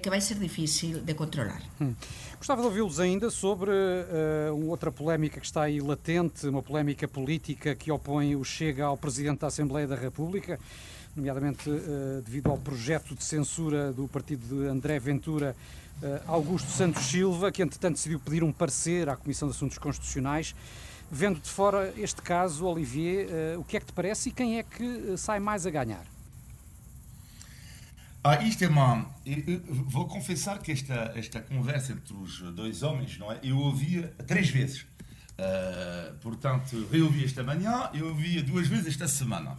que 0.00 0.08
vai 0.08 0.20
ser 0.20 0.38
difícil 0.38 1.00
de 1.00 1.14
controlar. 1.14 1.62
Hum. 1.80 1.94
Gostava 2.38 2.60
de 2.60 2.66
ouvi-los 2.66 3.00
ainda 3.00 3.30
sobre 3.30 3.70
uh, 3.70 4.68
outra 4.68 4.90
polémica 4.90 5.40
que 5.40 5.46
está 5.46 5.62
aí 5.62 5.80
latente, 5.80 6.46
uma 6.46 6.62
polémica 6.62 7.06
política 7.06 7.74
que 7.74 7.90
opõe 7.90 8.36
o 8.36 8.44
Chega 8.44 8.84
ao 8.84 8.96
Presidente 8.96 9.40
da 9.40 9.48
Assembleia 9.48 9.86
da 9.86 9.96
República, 9.96 10.58
nomeadamente 11.16 11.68
uh, 11.68 12.22
devido 12.24 12.50
ao 12.50 12.58
projeto 12.58 13.14
de 13.14 13.24
censura 13.24 13.92
do 13.92 14.06
partido 14.08 14.44
de 14.46 14.66
André 14.66 14.98
Ventura, 14.98 15.54
uh, 16.02 16.20
Augusto 16.26 16.70
Santos 16.70 17.04
Silva, 17.04 17.50
que 17.50 17.62
entretanto 17.62 17.94
decidiu 17.94 18.20
pedir 18.20 18.42
um 18.42 18.52
parecer 18.52 19.08
à 19.08 19.16
Comissão 19.16 19.48
de 19.48 19.54
Assuntos 19.54 19.78
Constitucionais. 19.78 20.54
Vendo 21.10 21.40
de 21.40 21.48
fora 21.48 21.92
este 21.96 22.22
caso, 22.22 22.64
Olivier, 22.64 23.28
o 23.58 23.64
que 23.64 23.76
é 23.76 23.80
que 23.80 23.84
te 23.84 23.92
parece 23.92 24.30
e 24.30 24.32
quem 24.32 24.58
é 24.58 24.62
que 24.62 25.14
sai 25.18 25.38
mais 25.38 25.66
a 25.66 25.70
ganhar? 25.70 26.11
Ah, 28.24 28.40
isto 28.44 28.62
é 28.62 28.68
uma. 28.68 29.04
Eu 29.26 29.60
vou 29.66 30.06
confessar 30.06 30.60
que 30.60 30.70
esta, 30.70 31.12
esta 31.16 31.40
conversa 31.40 31.92
entre 31.92 32.14
os 32.14 32.38
dois 32.54 32.84
homens, 32.84 33.18
não 33.18 33.32
é? 33.32 33.40
Eu 33.42 33.58
ouvia 33.58 34.14
três 34.28 34.48
vezes. 34.48 34.82
Uh, 35.32 36.14
portanto, 36.20 36.86
ouvi 37.02 37.24
esta 37.24 37.42
manhã, 37.42 37.90
eu 37.92 38.08
ouvia 38.08 38.40
duas 38.40 38.68
vezes 38.68 38.86
esta 38.86 39.08
semana. 39.08 39.58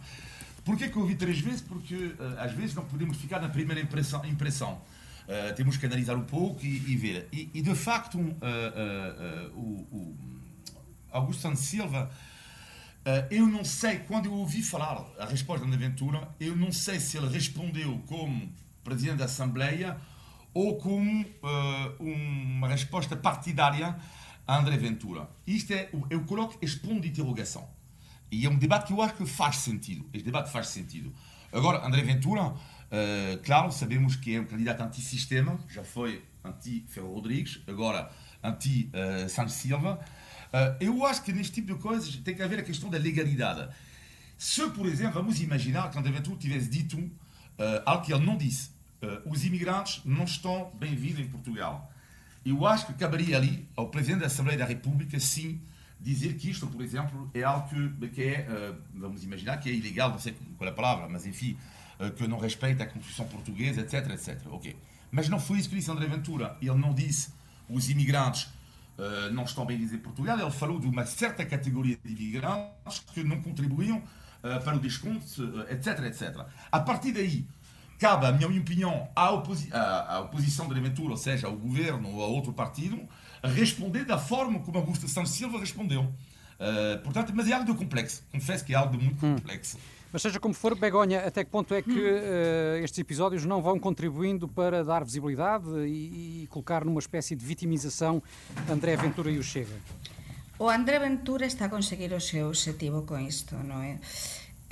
Porquê 0.64 0.88
que 0.88 0.96
eu 0.96 1.02
ouvi 1.02 1.14
três 1.14 1.40
vezes? 1.40 1.60
Porque 1.60 1.94
uh, 1.94 2.16
às 2.38 2.52
vezes 2.52 2.74
não 2.74 2.86
podemos 2.86 3.18
ficar 3.18 3.38
na 3.38 3.50
primeira 3.50 3.82
impressão. 3.82 4.24
impressão. 4.24 4.80
Uh, 5.28 5.54
temos 5.54 5.76
que 5.76 5.84
analisar 5.84 6.16
um 6.16 6.24
pouco 6.24 6.64
e, 6.64 6.90
e 6.90 6.96
ver. 6.96 7.28
E, 7.30 7.50
e, 7.52 7.60
de 7.60 7.74
facto, 7.74 8.18
o, 8.18 9.60
o, 9.60 10.16
Augusto 11.12 11.42
Santos 11.42 11.64
Silva. 11.64 12.10
Eu 13.30 13.46
não 13.46 13.64
sei, 13.64 13.98
quando 13.98 14.26
eu 14.26 14.32
ouvi 14.32 14.62
falar 14.62 15.04
a 15.18 15.26
resposta 15.26 15.66
da 15.66 15.76
Ventura, 15.76 16.26
eu 16.40 16.56
não 16.56 16.72
sei 16.72 16.98
se 16.98 17.16
ele 17.18 17.28
respondeu 17.28 18.02
como 18.06 18.50
Presidente 18.82 19.18
da 19.18 19.24
Assembleia 19.24 19.96
ou 20.52 20.76
como 20.76 21.22
uh, 21.22 22.02
uma 22.02 22.68
resposta 22.68 23.16
partidária 23.16 23.94
a 24.46 24.58
André 24.58 24.76
Ventura. 24.76 25.28
Isto 25.46 25.72
é, 25.72 25.88
eu 26.08 26.22
coloco 26.24 26.56
este 26.62 26.78
ponto 26.78 27.00
de 27.00 27.08
interrogação. 27.08 27.66
E 28.30 28.46
é 28.46 28.48
um 28.50 28.56
debate 28.56 28.86
que 28.86 28.92
eu 28.92 29.02
acho 29.02 29.14
que 29.14 29.26
faz 29.26 29.56
sentido. 29.56 30.04
Este 30.12 30.24
debate 30.24 30.50
faz 30.50 30.68
sentido. 30.68 31.12
Agora, 31.52 31.84
André 31.86 32.02
Ventura, 32.02 32.42
uh, 32.42 32.56
claro, 33.42 33.72
sabemos 33.72 34.16
que 34.16 34.36
é 34.36 34.40
um 34.40 34.44
candidato 34.44 34.82
anti-sistema, 34.82 35.58
já 35.68 35.82
foi 35.82 36.22
anti-Ferro 36.44 37.12
Rodrigues, 37.12 37.60
agora 37.66 38.10
anti-Santos 38.42 39.54
Silva. 39.54 39.98
Uh, 40.54 40.76
eu 40.78 41.04
acho 41.04 41.24
que 41.24 41.32
neste 41.32 41.54
tipo 41.54 41.74
de 41.74 41.80
coisas 41.80 42.14
tem 42.18 42.32
que 42.32 42.40
haver 42.40 42.60
a 42.60 42.62
questão 42.62 42.88
da 42.88 42.96
legalidade. 42.96 43.68
Se, 44.38 44.64
por 44.70 44.86
exemplo, 44.86 45.14
vamos 45.14 45.40
imaginar 45.40 45.90
que 45.90 45.98
André 45.98 46.12
Ventura 46.12 46.38
tivesse 46.38 46.68
dito 46.68 46.96
uh, 46.96 47.10
algo 47.84 48.04
que 48.04 48.14
ele 48.14 48.24
não 48.24 48.36
disse, 48.36 48.70
uh, 49.02 49.28
os 49.28 49.44
imigrantes 49.44 50.00
não 50.04 50.22
estão 50.22 50.70
bem-vindos 50.78 51.18
em 51.18 51.26
Portugal. 51.26 51.92
Eu 52.46 52.64
acho 52.64 52.86
que 52.86 52.94
caberia 52.94 53.36
ali 53.36 53.66
ao 53.74 53.88
Presidente 53.88 54.20
da 54.20 54.26
Assembleia 54.26 54.56
da 54.56 54.64
República, 54.64 55.18
sim, 55.18 55.60
dizer 55.98 56.34
que 56.36 56.50
isto, 56.50 56.68
por 56.68 56.82
exemplo, 56.82 57.28
é 57.34 57.42
algo 57.42 57.68
que, 57.68 58.08
que 58.10 58.22
é, 58.22 58.46
uh, 58.48 58.80
vamos 58.94 59.24
imaginar, 59.24 59.56
que 59.56 59.68
é 59.68 59.72
ilegal, 59.72 60.10
não 60.10 60.20
sei 60.20 60.36
qual 60.56 60.68
é 60.68 60.72
a 60.72 60.74
palavra, 60.76 61.08
mas 61.08 61.26
enfim, 61.26 61.56
que 62.16 62.28
não 62.28 62.38
respeita 62.38 62.84
a 62.84 62.86
Constituição 62.86 63.26
Portuguesa, 63.26 63.80
etc, 63.80 64.10
etc. 64.10 64.40
Ok. 64.50 64.76
Mas 65.10 65.28
não 65.28 65.40
foi 65.40 65.58
isso 65.58 65.68
que 65.68 65.76
disse 65.76 65.90
André 65.90 66.06
Ventura. 66.06 66.56
Ele 66.60 66.74
não 66.74 66.92
disse 66.92 67.30
os 67.68 67.88
imigrantes 67.88 68.48
uh, 68.98 69.32
não 69.32 69.44
estão 69.44 69.64
bem-vindos 69.64 69.92
em 69.94 69.98
Portugal, 69.98 70.38
ele 70.38 70.50
falou 70.50 70.78
de 70.78 70.86
uma 70.86 71.06
certa 71.06 71.44
categoria 71.44 71.98
de 72.04 72.12
imigrantes 72.12 73.00
que 73.12 73.22
não 73.24 73.40
contribuíam 73.40 74.02
para 74.62 74.76
o 74.76 74.78
desconto, 74.78 75.24
etc, 75.70 76.00
etc. 76.00 76.44
A 76.70 76.78
partir 76.78 77.12
daí, 77.12 77.46
cabe, 77.98 78.26
a 78.26 78.32
minha 78.32 78.46
opinião, 78.46 79.08
à, 79.16 79.30
oposi 79.30 79.70
à, 79.72 80.16
à 80.16 80.20
oposição 80.20 80.68
de 80.68 80.78
Ventura, 80.78 81.12
ou 81.12 81.16
seja, 81.16 81.46
ao 81.46 81.56
governo 81.56 82.10
ou 82.10 82.22
a 82.22 82.26
outro 82.26 82.52
partido, 82.52 83.00
responder 83.42 84.04
da 84.04 84.18
forma 84.18 84.60
como 84.60 84.76
Augusto 84.76 85.08
Santos 85.08 85.32
Silva 85.32 85.58
respondeu. 85.58 86.02
Uh, 86.02 87.02
portanto, 87.02 87.32
mas 87.34 87.48
é 87.48 87.52
algo 87.52 87.70
de 87.72 87.76
complexo. 87.76 88.22
Confesso 88.30 88.64
que 88.64 88.72
é 88.72 88.76
algo 88.76 88.96
de 88.96 89.04
muito 89.04 89.24
hum. 89.24 89.34
complexo. 89.36 89.78
Mas 90.14 90.22
seja 90.22 90.38
como 90.38 90.54
for, 90.54 90.76
Begonha, 90.76 91.26
até 91.26 91.42
que 91.42 91.50
ponto 91.50 91.74
é 91.74 91.82
que 91.82 91.90
uh, 91.90 92.84
estes 92.84 93.00
episódios 93.00 93.44
não 93.44 93.60
vão 93.60 93.80
contribuindo 93.80 94.46
para 94.46 94.84
dar 94.84 95.04
visibilidade 95.04 95.68
e, 95.88 96.44
e, 96.44 96.46
colocar 96.50 96.84
numa 96.84 97.00
espécie 97.00 97.34
de 97.34 97.44
vitimização 97.44 98.22
André 98.70 98.94
Ventura 98.94 99.28
e 99.28 99.38
o 99.38 99.42
Chega? 99.42 99.74
O 100.56 100.68
André 100.68 101.00
Ventura 101.00 101.44
está 101.44 101.64
a 101.64 101.68
conseguir 101.68 102.12
o 102.12 102.20
seu 102.20 102.46
objetivo 102.46 103.02
com 103.02 103.18
isto, 103.18 103.56
não 103.56 103.82
é? 103.82 103.98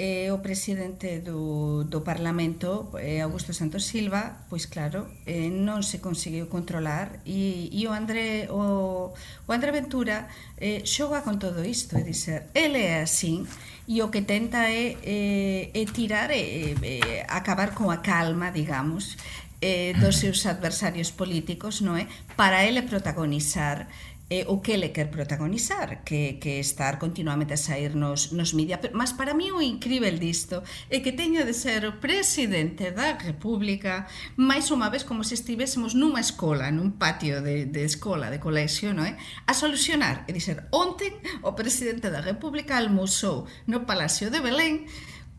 e 0.03 0.35
o 0.35 0.43
presidente 0.43 1.23
do, 1.23 1.87
do 1.87 2.03
Parlamento, 2.03 2.91
eh, 2.99 3.23
Augusto 3.23 3.55
Santos 3.55 3.87
Silva, 3.87 4.43
pois 4.51 4.67
claro, 4.67 5.07
eh, 5.31 5.47
non 5.47 5.87
se 5.87 6.03
conseguiu 6.03 6.51
controlar 6.51 7.23
e, 7.23 7.71
e 7.71 7.87
o 7.87 7.95
André 7.95 8.51
o, 8.51 9.15
o 9.15 9.51
André 9.55 9.71
Ventura 9.71 10.27
eh, 10.59 10.83
xoga 10.83 11.23
con 11.23 11.39
todo 11.39 11.63
isto, 11.63 11.95
é 11.95 12.03
dizer, 12.03 12.51
ele 12.51 12.83
é 12.83 13.07
así 13.07 13.47
e 13.87 14.03
o 14.03 14.11
que 14.11 14.27
tenta 14.27 14.67
é, 14.67 14.99
é, 15.07 15.71
é 15.71 15.83
tirar, 15.87 16.35
é, 16.35 16.75
é 16.83 17.23
acabar 17.31 17.71
con 17.71 17.95
a 17.95 18.03
calma, 18.03 18.51
digamos, 18.51 19.15
eh, 19.63 19.95
dos 20.03 20.19
seus 20.19 20.43
adversarios 20.51 21.15
políticos, 21.15 21.79
non 21.87 21.95
é? 21.95 22.11
Para 22.35 22.67
ele 22.67 22.83
protagonizar 22.83 23.87
eh, 24.33 24.49
o 24.49 24.65
que 24.65 24.81
le 24.81 24.97
quer 24.97 25.11
protagonizar, 25.11 26.05
que, 26.05 26.41
que 26.41 26.57
estar 26.59 26.99
continuamente 26.99 27.53
a 27.53 27.61
sair 27.61 27.93
nos, 27.93 28.33
nos 28.33 28.57
media. 28.57 28.81
Pero, 28.81 28.97
mas 28.97 29.13
para 29.13 29.37
mí 29.37 29.53
o 29.53 29.61
incrível 29.61 30.17
disto 30.17 30.65
é 30.89 31.05
que 31.05 31.13
teña 31.13 31.45
de 31.45 31.53
ser 31.53 31.85
o 31.85 32.01
presidente 32.01 32.97
da 32.97 33.13
República 33.21 34.09
máis 34.41 34.73
unha 34.73 34.89
vez 34.89 35.05
como 35.05 35.21
se 35.21 35.37
estivésemos 35.37 35.93
nunha 35.93 36.25
escola, 36.25 36.73
nun 36.73 36.97
patio 36.97 37.45
de, 37.45 37.69
de 37.69 37.85
escola, 37.85 38.33
de 38.33 38.41
colexio, 38.41 38.97
non 38.97 39.05
é? 39.05 39.21
A 39.45 39.53
solucionar, 39.53 40.25
e 40.25 40.33
dizer, 40.33 40.65
onten 40.73 41.13
o 41.45 41.53
presidente 41.53 42.09
da 42.09 42.25
República 42.25 42.81
almoçou 42.81 43.45
no 43.69 43.85
Palacio 43.85 44.33
de 44.33 44.41
Belén 44.41 44.89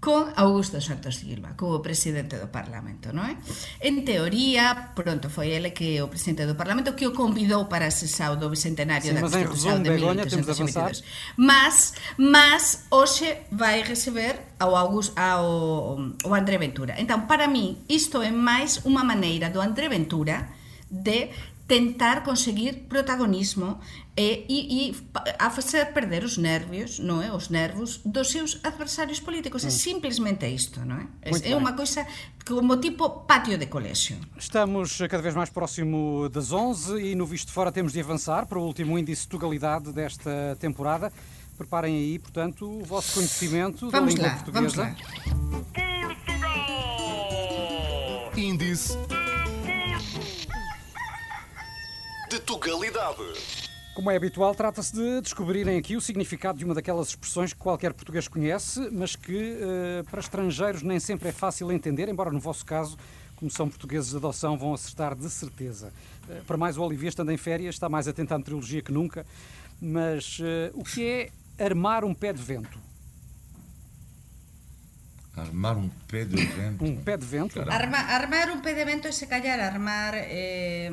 con 0.04 0.28
Augusto 0.36 0.84
Santos 0.84 1.16
Silva 1.16 1.56
como 1.56 1.80
presidente 1.80 2.36
do 2.36 2.52
Parlamento, 2.52 3.16
non 3.16 3.24
é? 3.24 3.40
En 3.80 4.04
teoría, 4.04 4.92
pronto, 4.92 5.32
foi 5.32 5.56
ele 5.56 5.72
que 5.72 6.04
o 6.04 6.12
presidente 6.12 6.44
do 6.44 6.60
Parlamento 6.60 6.92
que 6.92 7.08
o 7.08 7.16
convidou 7.16 7.72
para 7.72 7.88
ese 7.88 8.12
sao 8.12 8.36
bicentenario 8.36 9.16
Sim, 9.16 9.16
da 9.16 9.24
Constitución 9.24 9.80
de 9.80 9.96
1822. 9.96 11.08
Mas, 11.40 11.96
mas, 12.20 12.84
hoxe 12.92 13.48
vai 13.48 13.80
receber 13.88 14.60
ao, 14.60 14.76
Augusto, 14.76 15.16
ao, 15.16 15.96
ao 16.28 16.32
André 16.36 16.60
Ventura. 16.60 17.00
Então, 17.00 17.24
para 17.24 17.48
mí, 17.48 17.80
isto 17.88 18.20
é 18.20 18.28
máis 18.28 18.84
unha 18.84 19.08
maneira 19.08 19.48
do 19.48 19.64
André 19.64 19.88
Ventura 19.88 20.52
de 20.92 21.32
tentar 21.74 22.24
conseguir 22.24 22.86
protagonismo 22.88 23.80
e, 24.16 24.46
e, 24.48 24.90
e 24.92 24.96
a 25.40 25.50
facer 25.50 25.92
perder 25.92 26.24
os 26.24 26.38
nervios, 26.38 27.00
non 27.00 27.18
é? 27.26 27.34
Os 27.34 27.50
nervos 27.50 27.98
dos 28.06 28.30
seus 28.30 28.62
adversarios 28.62 29.18
políticos. 29.18 29.66
É 29.66 29.74
mm. 29.74 29.82
simplesmente 29.90 30.46
isto, 30.46 30.86
non 30.86 31.02
é? 31.02 31.34
É, 31.34 31.34
é 31.50 31.58
unha 31.58 31.74
coisa 31.74 32.06
como 32.46 32.78
tipo 32.78 33.26
patio 33.26 33.58
de 33.58 33.66
colégio. 33.74 34.22
Estamos 34.38 35.02
cada 35.10 35.26
vez 35.26 35.34
mais 35.34 35.50
próximo 35.50 36.30
das 36.30 36.54
11 36.54 37.10
e 37.10 37.18
no 37.18 37.26
Visto 37.26 37.50
Fora 37.50 37.74
temos 37.74 37.90
de 37.90 38.06
avançar 38.06 38.46
para 38.46 38.62
o 38.62 38.64
último 38.70 38.94
índice 38.94 39.26
de 39.26 39.34
tugalidade 39.34 39.90
desta 39.90 40.54
temporada. 40.62 41.10
Preparem 41.58 41.98
aí, 41.98 42.22
portanto, 42.22 42.70
o 42.70 42.86
vosso 42.86 43.18
conhecimento 43.18 43.90
vamos 43.90 44.14
da 44.14 44.22
língua 44.22 44.30
lá, 44.30 44.38
portuguesa. 44.46 44.62
Vamos 44.62 44.78
lá. 44.78 44.94
Portugal! 45.50 46.54
Índice 48.38 48.94
de 52.34 52.40
Tugalidade. 52.40 53.22
Como 53.94 54.10
é 54.10 54.16
habitual, 54.16 54.56
trata-se 54.56 54.92
de 54.92 55.22
descobrirem 55.22 55.78
aqui 55.78 55.96
o 55.96 56.02
significado 56.02 56.58
de 56.58 56.66
uma 56.66 56.74
daquelas 56.74 57.10
expressões 57.10 57.54
que 57.54 57.60
qualquer 57.60 57.94
português 57.94 58.28
conhece, 58.28 58.90
mas 58.92 59.16
que 59.16 59.54
uh, 59.54 60.04
para 60.10 60.20
estrangeiros 60.20 60.82
nem 60.82 61.00
sempre 61.00 61.30
é 61.30 61.32
fácil 61.32 61.72
entender, 61.72 62.10
embora 62.10 62.32
no 62.32 62.40
vosso 62.40 62.66
caso, 62.66 62.98
como 63.36 63.52
são 63.52 63.70
portugueses 63.70 64.10
de 64.10 64.18
adoção, 64.18 64.58
vão 64.58 64.74
acertar 64.74 65.14
de 65.14 65.30
certeza. 65.30 65.94
Uh, 66.28 66.44
para 66.46 66.58
mais, 66.58 66.76
o 66.76 66.82
Olivier, 66.82 67.10
estando 67.10 67.32
em 67.32 67.38
férias, 67.38 67.76
está 67.76 67.88
mais 67.88 68.08
atento 68.08 68.34
à 68.34 68.38
meteorologia 68.40 68.82
que 68.82 68.92
nunca. 68.92 69.28
Mas 69.80 70.40
uh, 70.40 70.72
o 70.74 70.84
que 70.84 71.06
é 71.06 71.64
armar 71.64 72.04
um 72.04 72.16
pé 72.16 72.34
de 72.34 72.42
vento? 72.42 72.80
Armar 75.38 75.78
um 75.78 75.90
pé 76.08 76.26
de 76.26 76.44
vento. 76.44 76.84
Um 76.84 76.96
pé 76.96 77.16
de 77.16 77.26
vento? 77.28 77.62
Arma, 77.62 77.98
armar 77.98 78.50
un 78.50 78.60
pé 78.62 78.74
de 78.74 78.86
vento 78.86 79.08
é 79.08 79.12
se 79.12 79.28
callar 79.28 79.60
armar 79.60 80.16
eh, 80.16 80.92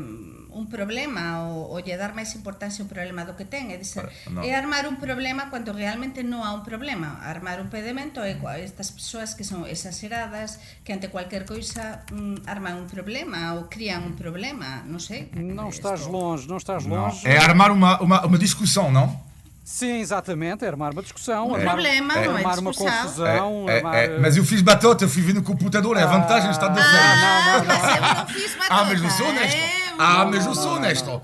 un 0.53 0.67
problema 0.67 1.47
ou, 1.49 1.71
ou 1.75 1.79
lle 1.81 1.97
dar 1.97 2.13
máis 2.15 2.35
importancia 2.35 2.83
ao 2.83 2.89
problema 2.91 3.25
do 3.25 3.35
que 3.39 3.45
ten, 3.47 3.71
é 3.73 3.79
dizer, 3.79 4.07
No. 4.31 4.43
é 4.43 4.55
armar 4.55 4.87
un 4.91 4.97
problema 4.99 5.51
cando 5.51 5.73
realmente 5.73 6.23
non 6.27 6.43
há 6.43 6.51
un 6.55 6.63
problema. 6.67 7.19
Armar 7.23 7.59
un 7.63 7.69
vento 7.71 8.21
é 8.23 8.37
estas 8.63 8.91
persoas 8.91 9.35
que 9.39 9.45
son 9.47 9.65
exageradas, 9.69 10.59
que 10.85 10.93
ante 10.93 11.09
cualquier 11.09 11.47
coisa 11.47 12.03
mm, 12.13 12.47
arman 12.47 12.77
un 12.81 12.87
problema 12.91 13.55
ou 13.55 13.71
crían 13.71 14.03
un 14.07 14.15
problema, 14.19 14.83
non 14.87 14.99
sei. 14.99 15.31
Não 15.37 15.69
estás 15.71 16.07
Isto- 16.07 16.13
longe, 16.13 16.49
não 16.49 16.57
estás 16.59 16.87
Não. 16.87 17.09
longe. 17.11 17.23
É 17.27 17.39
armar 17.39 17.71
uma, 17.71 18.01
uma, 18.01 18.19
uma 18.27 18.39
discussão, 18.39 18.91
não? 18.91 19.29
Sim, 19.63 20.01
exatamente, 20.03 20.65
é 20.65 20.69
armar 20.69 20.91
uma 20.91 21.03
discussão, 21.03 21.47
Um 21.47 21.55
armar, 21.55 21.75
problema, 21.79 22.15
não 22.15 22.23
é 22.23 22.27
armar 22.43 22.59
uma 22.59 22.71
discussão. 22.73 23.03
confusão, 23.03 23.67
É, 23.69 23.73
é, 23.73 23.77
armar... 23.77 23.95
é, 23.95 24.19
mas 24.19 24.37
eu 24.37 24.45
fiz 24.45 24.63
batota, 24.63 25.05
eu 25.05 25.09
fui 25.09 25.23
vir 25.23 25.33
no 25.35 25.45
computador, 25.45 25.97
é 25.97 26.03
a 26.03 26.07
vantagem 26.11 26.51
está 26.51 26.67
de 26.67 26.81
Ah, 26.81 26.83
férias. 26.83 27.21
não, 27.23 27.37
não, 27.39 27.67
Mas 27.71 27.95
eu 27.95 28.03
não 28.03 28.27
fiz 28.27 28.51
batota. 28.57 28.75
Ah, 28.75 28.85
mas 28.85 28.99
eu 29.03 29.11
sou 29.11 29.27
honesto. 29.29 29.61
É, 30.01 30.07
Ah, 30.23 30.25
mas 30.27 30.47
eu 30.47 30.55
sou 30.55 30.75
honesto. 30.77 31.21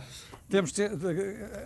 Temos 0.49 0.71
de, 0.71 0.89
de- 0.89 1.15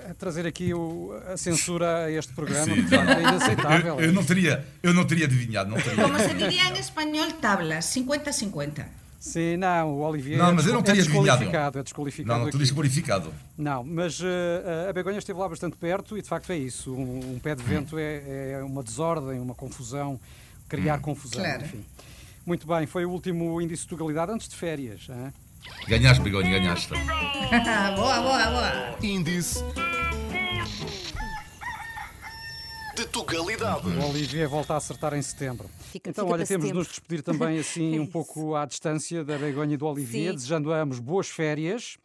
de 0.09 0.15
trazer 0.19 0.47
aqui 0.47 0.73
o- 0.73 1.13
a 1.31 1.37
censura 1.37 2.05
a 2.07 2.11
este 2.11 2.33
programa, 2.33 2.65
Sim. 2.65 2.83
de 2.83 2.89
facto, 2.89 3.11
é 3.11 3.21
inaceitável. 3.23 3.95
Eu, 4.01 4.07
eu 4.07 4.13
não 4.13 4.25
teria, 4.25 4.65
eu 4.83 4.95
não 4.95 5.05
teria 5.05 5.27
adivinhado, 5.27 5.69
não 5.69 5.77
teria. 5.79 6.03
Como 6.03 6.19
se 6.19 6.33
diría 6.35 6.67
en 6.69 6.77
español, 6.79 7.31
tablas, 7.43 7.85
50-50. 7.95 8.87
Sim, 9.19 9.59
não, 9.59 9.91
o 9.97 10.01
Olivier 10.01 10.39
Não, 10.39 10.49
é 10.49 10.53
mas 10.53 10.67
eu 10.67 10.73
não 10.73 10.81
desqual- 10.81 10.97
teria 10.97 11.01
é 11.03 11.05
adivinhado. 11.05 11.27
desqualificado, 11.41 11.79
é 11.79 11.83
desqualificado 11.83 12.33
Não, 12.33 12.39
não, 12.39 12.47
estou 12.49 12.59
desqualificado. 12.59 13.35
Não, 13.59 13.85
mas 13.85 14.19
eh, 14.23 14.89
a 14.89 14.93
Begonha 14.95 15.19
esteve 15.19 15.39
lá 15.39 15.47
bastante 15.47 15.77
perto 15.77 16.17
e 16.17 16.23
de 16.23 16.29
facto 16.29 16.51
é 16.51 16.57
isso. 16.57 16.95
Um, 16.95 17.35
um 17.35 17.39
pé 17.39 17.55
de 17.55 17.63
vento 17.63 17.99
é, 17.99 18.53
é 18.53 18.63
uma 18.65 18.83
desordem, 18.83 19.39
uma 19.39 19.55
confusão, 19.55 20.19
criar 20.71 21.01
confusão, 21.01 21.43
Claro. 21.45 21.65
enfim. 21.65 21.85
Muito 22.47 22.67
bem, 22.67 22.87
foi 22.87 23.05
o 23.05 23.11
último 23.11 23.61
índice 23.61 23.87
de 23.87 23.93
legalidade 23.93 24.33
antes 24.33 24.49
de 24.49 24.57
férias. 24.57 25.07
hã? 25.11 25.31
Ganhaste, 25.89 26.23
Begonha, 26.23 26.51
ganhaste. 26.59 26.89
boa, 27.97 28.21
boa, 28.21 28.47
boa. 28.51 28.97
Índice 29.03 29.63
de 32.97 33.07
Tugalidade. 33.07 33.89
O 33.89 34.09
Olivier 34.11 34.49
volta 34.49 34.75
a 34.75 34.77
acertar 34.77 35.15
em 35.15 35.23
setembro. 35.23 35.71
Fica- 35.91 36.11
então, 36.11 36.25
fica 36.27 36.35
olha, 36.35 36.47
temos 36.47 36.67
de 36.67 36.73
nos 36.75 36.87
despedir 36.89 37.23
também 37.23 37.59
assim 37.59 37.99
um 38.01 38.07
pouco 38.07 38.55
à 38.55 38.67
distância 38.67 39.25
da 39.25 39.39
Begonha 39.39 39.75
e 39.75 39.77
do 39.77 39.87
Olivier, 39.87 40.31
Sim. 40.31 40.35
desejando 40.37 40.73
a 40.73 40.81
ambos 40.81 40.99
boas 40.99 41.29
férias 41.29 41.97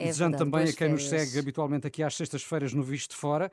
e 0.00 0.04
É 0.04 0.06
desejando 0.06 0.36
verdade, 0.38 0.50
também 0.50 0.70
a 0.72 0.76
quem 0.76 0.88
nos 0.88 1.06
férias. 1.06 1.28
segue 1.28 1.38
habitualmente 1.40 1.86
aqui 1.86 2.02
às 2.02 2.14
sextas-feiras 2.16 2.72
no 2.72 2.82
Visto 2.82 3.10
de 3.10 3.16
Fora. 3.16 3.52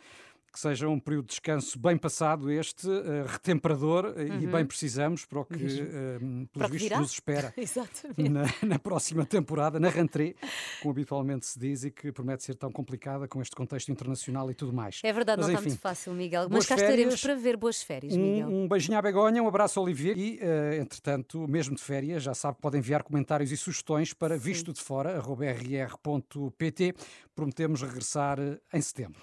Que 0.56 0.62
seja 0.62 0.88
um 0.88 0.98
período 0.98 1.26
de 1.26 1.32
descanso 1.32 1.78
bem 1.78 1.98
passado 1.98 2.50
este, 2.50 2.88
eh, 2.90 3.26
retemperador, 3.28 4.14
eh, 4.16 4.42
e 4.42 4.48
bem 4.48 4.66
precisamos 4.66 5.26
para 5.26 5.42
o 5.42 5.44
que, 5.46 5.56
eh, 5.56 6.18
pelos 6.54 6.72
Uhum. 6.72 6.78
Vistos, 6.78 6.98
nos 6.98 7.12
espera 7.12 7.54
na, 8.18 8.46
na 8.66 8.80
próxima 8.80 9.26
temporada, 9.26 9.82
na 9.82 9.90
rentrée, 9.90 10.34
como 10.82 10.94
habitualmente 10.94 11.46
se 11.46 11.60
diz, 11.60 11.84
e 11.84 11.92
que 11.92 12.10
promete 12.10 12.46
ser 12.46 12.56
tão 12.56 12.72
complicada 12.72 13.28
com 13.28 13.42
este 13.42 13.54
contexto 13.54 13.92
internacional 13.92 14.50
e 14.50 14.54
tudo 14.54 14.72
mais. 14.72 15.02
É 15.04 15.12
verdade, 15.12 15.42
Mas, 15.42 15.48
não 15.48 15.54
está 15.56 15.60
enfim, 15.62 15.70
muito 15.72 15.82
fácil, 15.82 16.14
Miguel. 16.14 16.48
Mas 16.50 16.66
cá 16.66 16.76
estaremos 16.76 17.22
para 17.22 17.36
ver 17.36 17.58
boas 17.58 17.84
férias, 17.84 18.16
Miguel. 18.16 18.48
Um, 18.48 18.64
um 18.64 18.68
beijinho 18.70 18.98
à 18.98 19.02
Begonha, 19.02 19.44
um 19.44 19.50
abraço 19.50 19.82
Olivier 19.82 20.18
e, 20.18 20.40
eh, 20.42 20.78
entretanto, 20.80 21.46
mesmo 21.50 21.76
de 21.76 21.82
férias, 21.82 22.24
já 22.24 22.34
sabe, 22.34 22.60
podem 22.62 22.80
enviar 22.80 23.04
comentários 23.04 23.52
e 23.52 23.58
sugestões 23.58 24.14
para 24.14 24.38
visto 24.38 24.72
de 24.72 24.80
fora, 24.80 25.20
rr.pt. 25.20 26.96
Prometemos 27.36 27.82
regressar 27.82 28.40
em 28.72 28.80
setembro. 28.80 29.22